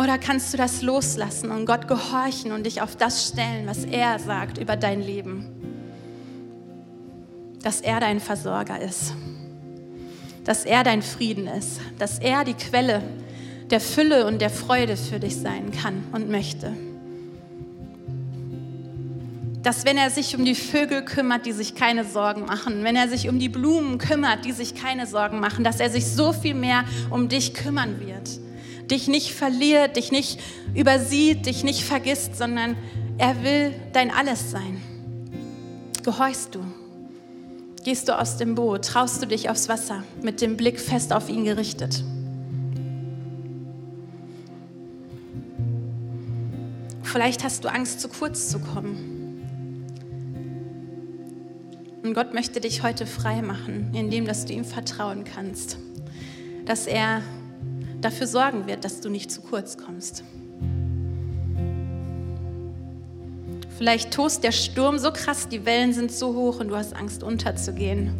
[0.00, 4.18] Oder kannst du das loslassen und Gott gehorchen und dich auf das stellen, was er
[4.18, 5.60] sagt über dein Leben?
[7.62, 9.14] dass er dein Versorger ist,
[10.44, 13.02] dass er dein Frieden ist, dass er die Quelle
[13.70, 16.72] der Fülle und der Freude für dich sein kann und möchte.
[19.62, 23.08] Dass wenn er sich um die Vögel kümmert, die sich keine Sorgen machen, wenn er
[23.08, 26.54] sich um die Blumen kümmert, die sich keine Sorgen machen, dass er sich so viel
[26.54, 28.40] mehr um dich kümmern wird.
[28.90, 30.40] Dich nicht verliert, dich nicht
[30.74, 32.76] übersieht, dich nicht vergisst, sondern
[33.18, 34.80] er will dein Alles sein.
[36.02, 36.60] Gehorchst du?
[37.84, 38.84] Gehst du aus dem Boot?
[38.84, 42.04] Traust du dich aufs Wasser mit dem Blick fest auf ihn gerichtet?
[47.02, 49.18] Vielleicht hast du Angst, zu kurz zu kommen.
[52.02, 55.78] Und Gott möchte dich heute frei machen, indem dass du ihm vertrauen kannst,
[56.66, 57.22] dass er
[58.00, 60.24] dafür sorgen wird, dass du nicht zu kurz kommst.
[63.76, 67.22] Vielleicht tost der Sturm so krass, die Wellen sind so hoch und du hast Angst
[67.22, 68.12] unterzugehen.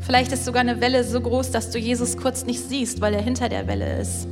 [0.00, 3.22] Vielleicht ist sogar eine Welle so groß, dass du Jesus kurz nicht siehst, weil er
[3.22, 4.26] hinter der Welle ist.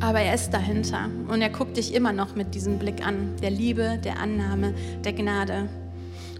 [0.00, 3.50] Aber er ist dahinter und er guckt dich immer noch mit diesem Blick an, der
[3.50, 4.74] Liebe, der Annahme,
[5.04, 5.68] der Gnade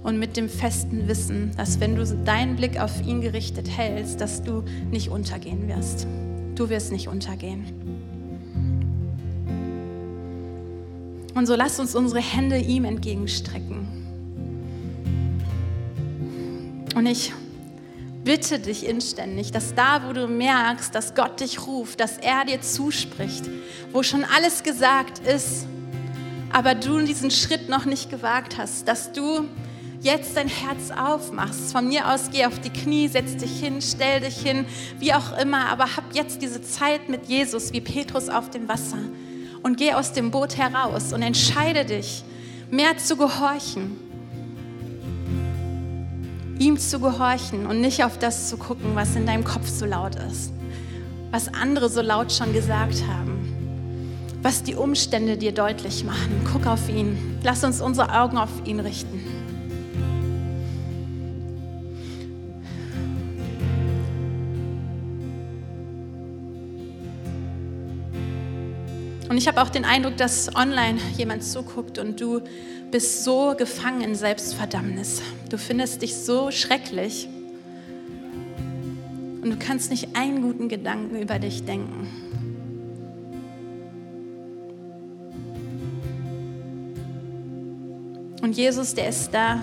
[0.06, 4.40] und mit dem festen Wissen, dass wenn du deinen Blick auf ihn gerichtet hältst, dass
[4.40, 6.06] du nicht untergehen wirst.
[6.54, 7.64] Du wirst nicht untergehen.
[11.34, 13.88] Und so lass uns unsere Hände ihm entgegenstrecken.
[16.94, 17.32] Und ich
[18.22, 22.60] bitte dich inständig, dass da, wo du merkst, dass Gott dich ruft, dass er dir
[22.60, 23.50] zuspricht,
[23.92, 25.66] wo schon alles gesagt ist,
[26.52, 29.46] aber du diesen Schritt noch nicht gewagt hast, dass du
[30.00, 31.72] jetzt dein Herz aufmachst.
[31.72, 34.66] Von mir aus geh auf die Knie, setz dich hin, stell dich hin,
[34.98, 38.98] wie auch immer, aber hab jetzt diese Zeit mit Jesus, wie Petrus auf dem Wasser
[39.62, 42.22] und geh aus dem Boot heraus und entscheide dich,
[42.70, 43.96] mehr zu gehorchen.
[46.58, 50.14] Ihm zu gehorchen und nicht auf das zu gucken, was in deinem Kopf so laut
[50.14, 50.52] ist,
[51.30, 56.46] was andere so laut schon gesagt haben, was die Umstände dir deutlich machen.
[56.50, 57.38] Guck auf ihn.
[57.42, 59.15] Lass uns unsere Augen auf ihn richten.
[69.36, 72.40] Und ich habe auch den Eindruck, dass online jemand zuguckt und du
[72.90, 75.20] bist so gefangen in Selbstverdammnis.
[75.50, 77.28] Du findest dich so schrecklich
[79.42, 82.08] und du kannst nicht einen guten Gedanken über dich denken.
[88.40, 89.60] Und Jesus, der ist da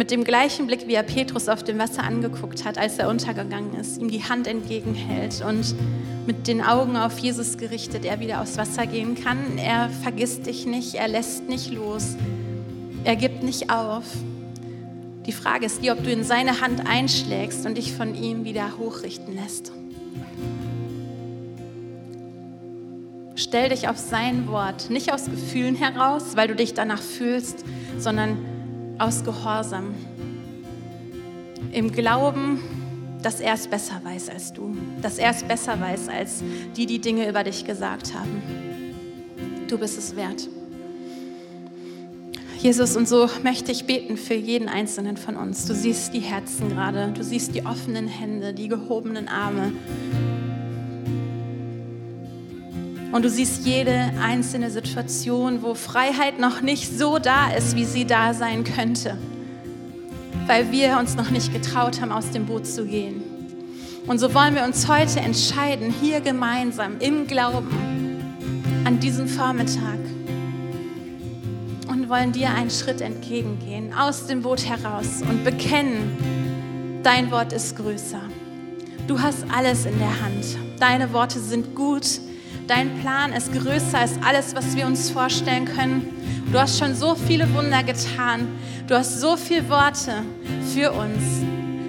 [0.00, 3.74] mit dem gleichen Blick, wie er Petrus auf dem Wasser angeguckt hat, als er untergegangen
[3.74, 5.74] ist, ihm die Hand entgegenhält und
[6.26, 9.58] mit den Augen auf Jesus gerichtet, er wieder aufs Wasser gehen kann.
[9.58, 12.16] Er vergisst dich nicht, er lässt nicht los,
[13.04, 14.04] er gibt nicht auf.
[15.26, 18.78] Die Frage ist die, ob du in seine Hand einschlägst und dich von ihm wieder
[18.78, 19.70] hochrichten lässt.
[23.36, 27.66] Stell dich auf sein Wort, nicht aus Gefühlen heraus, weil du dich danach fühlst,
[27.98, 28.38] sondern
[29.00, 29.94] aus Gehorsam.
[31.72, 32.60] Im Glauben,
[33.22, 36.42] dass er es besser weiß als du, dass er es besser weiß als
[36.76, 38.42] die, die Dinge über dich gesagt haben.
[39.68, 40.48] Du bist es wert.
[42.58, 45.64] Jesus, und so möchte ich beten für jeden einzelnen von uns.
[45.64, 49.72] Du siehst die Herzen gerade, du siehst die offenen Hände, die gehobenen Arme.
[53.12, 58.04] Und du siehst jede einzelne Situation, wo Freiheit noch nicht so da ist, wie sie
[58.04, 59.16] da sein könnte,
[60.46, 63.22] weil wir uns noch nicht getraut haben, aus dem Boot zu gehen.
[64.06, 68.22] Und so wollen wir uns heute entscheiden, hier gemeinsam im Glauben
[68.84, 69.98] an diesem Vormittag
[71.88, 77.76] und wollen dir einen Schritt entgegengehen, aus dem Boot heraus und bekennen, dein Wort ist
[77.76, 78.22] größer.
[79.08, 80.56] Du hast alles in der Hand.
[80.78, 82.20] Deine Worte sind gut
[82.70, 86.06] Dein Plan ist größer als alles, was wir uns vorstellen können.
[86.52, 88.46] Du hast schon so viele Wunder getan.
[88.86, 90.22] Du hast so viele Worte
[90.72, 91.20] für uns.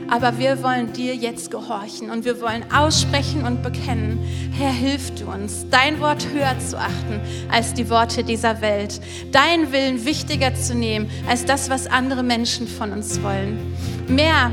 [0.10, 4.26] Aber wir wollen dir jetzt gehorchen und wir wollen aussprechen und bekennen,
[4.58, 7.22] Herr, hilf du uns, dein Wort höher zu achten
[7.52, 9.00] als die Worte dieser Welt,
[9.32, 13.76] deinen Willen wichtiger zu nehmen als das, was andere Menschen von uns wollen.
[14.08, 14.50] Mehr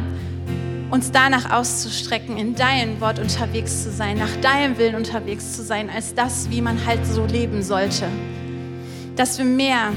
[0.91, 5.91] uns danach auszustrecken, in deinem Wort unterwegs zu sein, nach deinem Willen unterwegs zu sein,
[5.91, 8.07] als das, wie man halt so leben sollte.
[9.17, 9.93] Dass wir mehr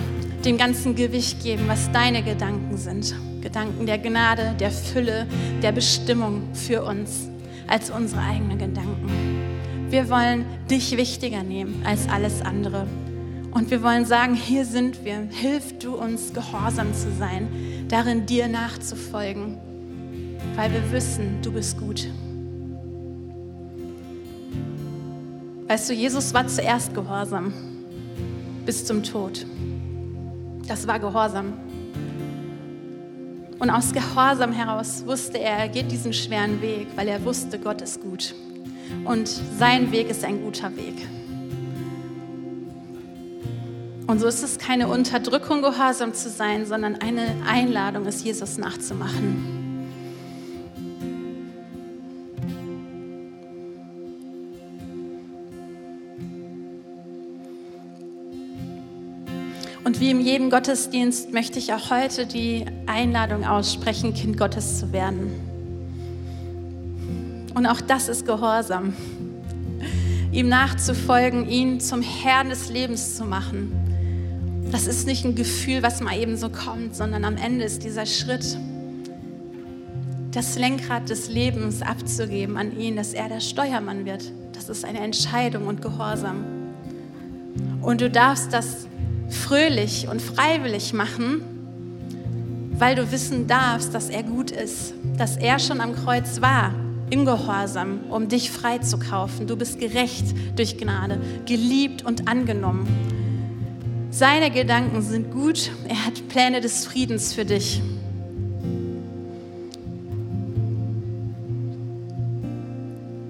[0.46, 3.16] dem ganzen Gewicht geben, was deine Gedanken sind.
[3.42, 5.28] Gedanken der Gnade, der Fülle,
[5.62, 7.30] der Bestimmung für uns,
[7.68, 9.10] als unsere eigenen Gedanken.
[9.90, 12.88] Wir wollen dich wichtiger nehmen als alles andere
[13.52, 15.28] Und wir wollen sagen, hier sind wir.
[15.30, 17.48] Hilf du uns, gehorsam zu sein,
[17.90, 19.58] darin dir nachzufolgen,
[20.56, 22.08] weil wir wissen, du bist gut.
[25.68, 27.54] Weißt du, Jesus war zuerst gehorsam
[28.66, 29.46] bis zum Tod.
[30.68, 31.54] Das war Gehorsam.
[33.60, 37.82] Und aus Gehorsam heraus wusste er, er geht diesen schweren Weg, weil er wusste, Gott
[37.82, 38.34] ist gut.
[39.06, 41.08] Und sein Weg ist ein guter Weg.
[44.08, 49.61] Und so ist es keine Unterdrückung, gehorsam zu sein, sondern eine Einladung, es Jesus nachzumachen.
[59.84, 64.92] Und wie in jedem Gottesdienst möchte ich auch heute die Einladung aussprechen, Kind Gottes zu
[64.94, 65.32] werden.
[67.56, 68.94] Und auch das ist Gehorsam.
[70.32, 73.72] Ihm nachzufolgen, ihn zum Herrn des Lebens zu machen.
[74.72, 78.06] Das ist nicht ein Gefühl, was mal eben so kommt, sondern am Ende ist dieser
[78.06, 78.58] Schritt,
[80.32, 84.32] das Lenkrad des Lebens abzugeben an ihn, dass er der Steuermann wird.
[84.54, 86.46] Das ist eine Entscheidung und Gehorsam.
[87.82, 88.88] Und du darfst das
[89.32, 91.42] fröhlich und freiwillig machen,
[92.78, 96.74] weil du wissen darfst, dass er gut ist, dass er schon am Kreuz war,
[97.10, 99.48] im Gehorsam, um dich freizukaufen.
[99.48, 100.26] Du bist gerecht
[100.56, 102.88] durch Gnade, geliebt und angenommen.
[104.10, 107.82] Seine Gedanken sind gut, er hat Pläne des Friedens für dich.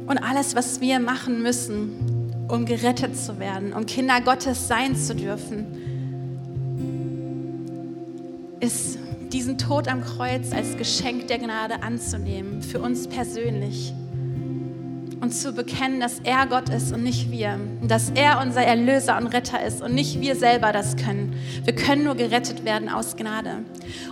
[0.07, 1.91] Und alles, was wir machen müssen,
[2.47, 5.65] um gerettet zu werden, um Kinder Gottes sein zu dürfen,
[8.61, 8.99] ist
[9.33, 13.93] diesen Tod am Kreuz als Geschenk der Gnade anzunehmen, für uns persönlich
[15.21, 17.59] und zu bekennen, dass er Gott ist und nicht wir.
[17.81, 21.35] Dass er unser Erlöser und Retter ist und nicht wir selber das können.
[21.63, 23.59] Wir können nur gerettet werden aus Gnade.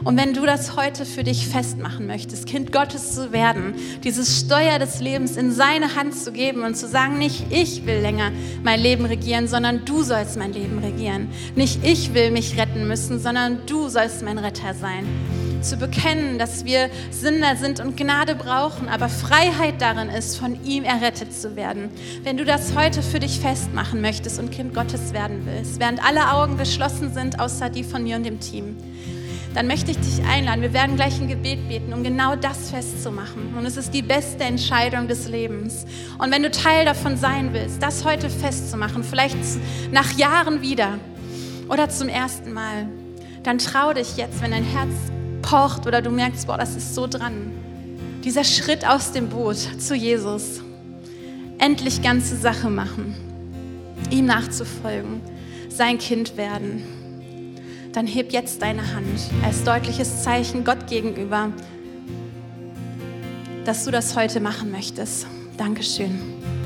[0.03, 4.77] Und wenn du das heute für dich festmachen möchtest, Kind Gottes zu werden, dieses Steuer
[4.77, 8.31] des Lebens in seine Hand zu geben und zu sagen, nicht ich will länger
[8.63, 11.29] mein Leben regieren, sondern du sollst mein Leben regieren.
[11.55, 15.05] Nicht ich will mich retten müssen, sondern du sollst mein Retter sein
[15.61, 20.83] zu bekennen, dass wir Sünder sind und Gnade brauchen, aber Freiheit darin ist, von ihm
[20.83, 21.89] errettet zu werden.
[22.23, 26.31] Wenn du das heute für dich festmachen möchtest und Kind Gottes werden willst, während alle
[26.31, 28.77] Augen geschlossen sind, außer die von mir und dem Team,
[29.53, 30.61] dann möchte ich dich einladen.
[30.61, 33.55] Wir werden gleich ein Gebet beten, um genau das festzumachen.
[33.57, 35.85] Und es ist die beste Entscheidung des Lebens.
[36.19, 39.37] Und wenn du Teil davon sein willst, das heute festzumachen, vielleicht
[39.91, 40.99] nach Jahren wieder
[41.67, 42.87] oder zum ersten Mal,
[43.43, 44.91] dann trau dich jetzt, wenn dein Herz
[45.49, 47.51] pocht oder du merkst, boah, das ist so dran.
[48.23, 50.61] Dieser Schritt aus dem Boot zu Jesus.
[51.57, 53.15] Endlich ganze Sache machen.
[54.11, 55.21] Ihm nachzufolgen.
[55.69, 56.83] Sein Kind werden.
[57.93, 61.51] Dann heb jetzt deine Hand als deutliches Zeichen Gott gegenüber,
[63.65, 65.25] dass du das heute machen möchtest.
[65.57, 66.58] Dankeschön.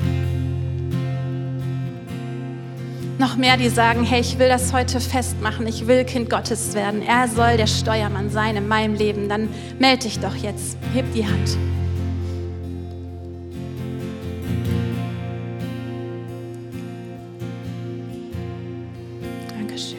[3.18, 7.02] Noch mehr, die sagen, hey, ich will das heute festmachen, ich will Kind Gottes werden.
[7.02, 9.28] Er soll der Steuermann sein in meinem Leben.
[9.28, 9.48] Dann
[9.78, 11.56] melde dich doch jetzt, heb die Hand.
[19.48, 19.98] Dankeschön.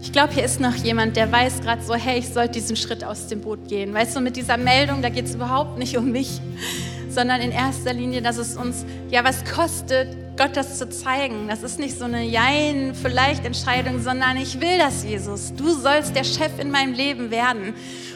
[0.00, 3.04] Ich glaube, hier ist noch jemand, der weiß gerade so, hey, ich sollte diesen Schritt
[3.04, 3.92] aus dem Boot gehen.
[3.92, 6.40] Weißt du, mit dieser Meldung, da geht es überhaupt nicht um mich
[7.12, 11.48] sondern in erster Linie, dass es uns ja was kostet, Gott das zu zeigen.
[11.48, 15.52] Das ist nicht so eine Jein, vielleicht Entscheidung, sondern ich will das, Jesus.
[15.54, 17.74] Du sollst der Chef in meinem Leben werden.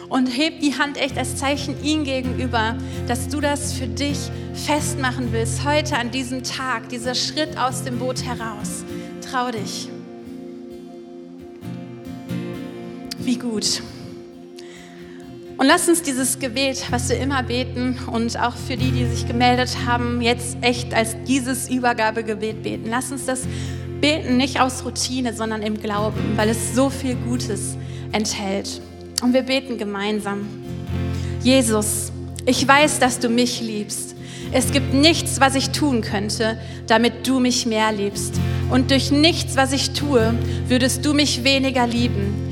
[0.09, 2.77] Und heb die Hand echt als Zeichen ihm gegenüber,
[3.09, 4.19] dass du das für dich
[4.53, 8.85] festmachen willst, heute an diesem Tag, dieser Schritt aus dem Boot heraus.
[9.23, 9.89] Trau dich.
[13.19, 13.83] Wie gut.
[15.63, 19.29] Und lass uns dieses Gebet, was wir immer beten und auch für die, die sich
[19.29, 22.89] gemeldet haben, jetzt echt als dieses Übergabegebet beten.
[22.91, 23.43] Lass uns das
[24.01, 27.77] beten nicht aus Routine, sondern im Glauben, weil es so viel Gutes
[28.11, 28.83] enthält.
[29.23, 30.49] Und wir beten gemeinsam.
[31.45, 32.11] Jesus,
[32.45, 34.17] ich weiß, dass du mich liebst.
[34.51, 36.59] Es gibt nichts, was ich tun könnte,
[36.89, 38.35] damit du mich mehr liebst.
[38.69, 40.35] Und durch nichts, was ich tue,
[40.67, 42.52] würdest du mich weniger lieben.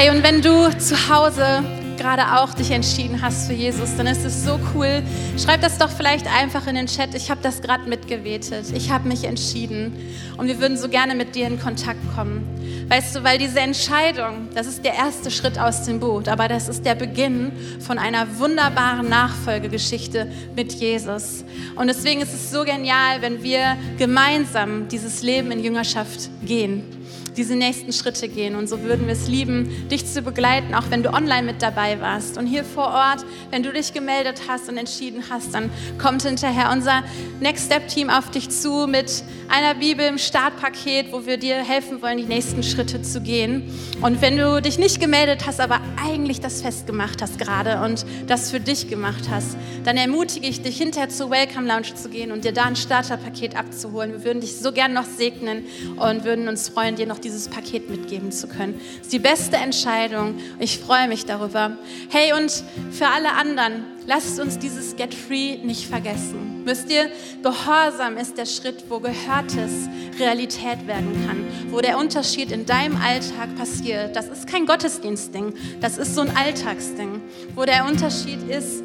[0.00, 1.64] Hey, und wenn du zu Hause
[1.96, 5.02] gerade auch dich entschieden hast für Jesus, dann ist es so cool.
[5.36, 7.16] Schreib das doch vielleicht einfach in den Chat.
[7.16, 8.66] Ich habe das gerade mitgebetet.
[8.72, 9.92] Ich habe mich entschieden.
[10.36, 12.46] Und wir würden so gerne mit dir in Kontakt kommen.
[12.88, 16.68] Weißt du, weil diese Entscheidung, das ist der erste Schritt aus dem Boot, aber das
[16.68, 21.44] ist der Beginn von einer wunderbaren Nachfolgegeschichte mit Jesus.
[21.74, 26.97] Und deswegen ist es so genial, wenn wir gemeinsam dieses Leben in Jüngerschaft gehen
[27.38, 28.56] diese nächsten Schritte gehen.
[28.56, 32.00] Und so würden wir es lieben, dich zu begleiten, auch wenn du online mit dabei
[32.00, 32.36] warst.
[32.36, 36.70] Und hier vor Ort, wenn du dich gemeldet hast und entschieden hast, dann kommt hinterher
[36.72, 37.04] unser
[37.40, 42.02] Next Step Team auf dich zu mit einer Bibel im Startpaket, wo wir dir helfen
[42.02, 43.70] wollen, die nächsten Schritte zu gehen.
[44.02, 48.50] Und wenn du dich nicht gemeldet hast, aber eigentlich das festgemacht hast gerade und das
[48.50, 52.44] für dich gemacht hast, dann ermutige ich dich, hinterher zur Welcome Lounge zu gehen und
[52.44, 54.12] dir da ein Starterpaket abzuholen.
[54.12, 55.64] Wir würden dich so gern noch segnen
[55.96, 58.80] und würden uns freuen, dir noch dieses Paket mitgeben zu können.
[58.96, 60.36] Das ist die beste Entscheidung.
[60.58, 61.76] Ich freue mich darüber.
[62.08, 66.62] Hey, und für alle anderen, lasst uns dieses Get Free nicht vergessen.
[66.64, 67.10] Wisst ihr,
[67.42, 73.54] Gehorsam ist der Schritt, wo Gehörtes Realität werden kann, wo der Unterschied in deinem Alltag
[73.56, 74.16] passiert.
[74.16, 77.20] Das ist kein Gottesdienstding, das ist so ein Alltagsding,
[77.54, 78.82] wo der Unterschied ist,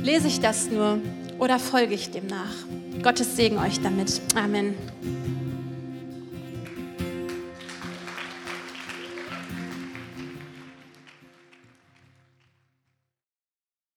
[0.00, 0.98] lese ich das nur
[1.38, 3.02] oder folge ich dem nach?
[3.02, 4.20] Gottes Segen euch damit.
[4.36, 4.74] Amen.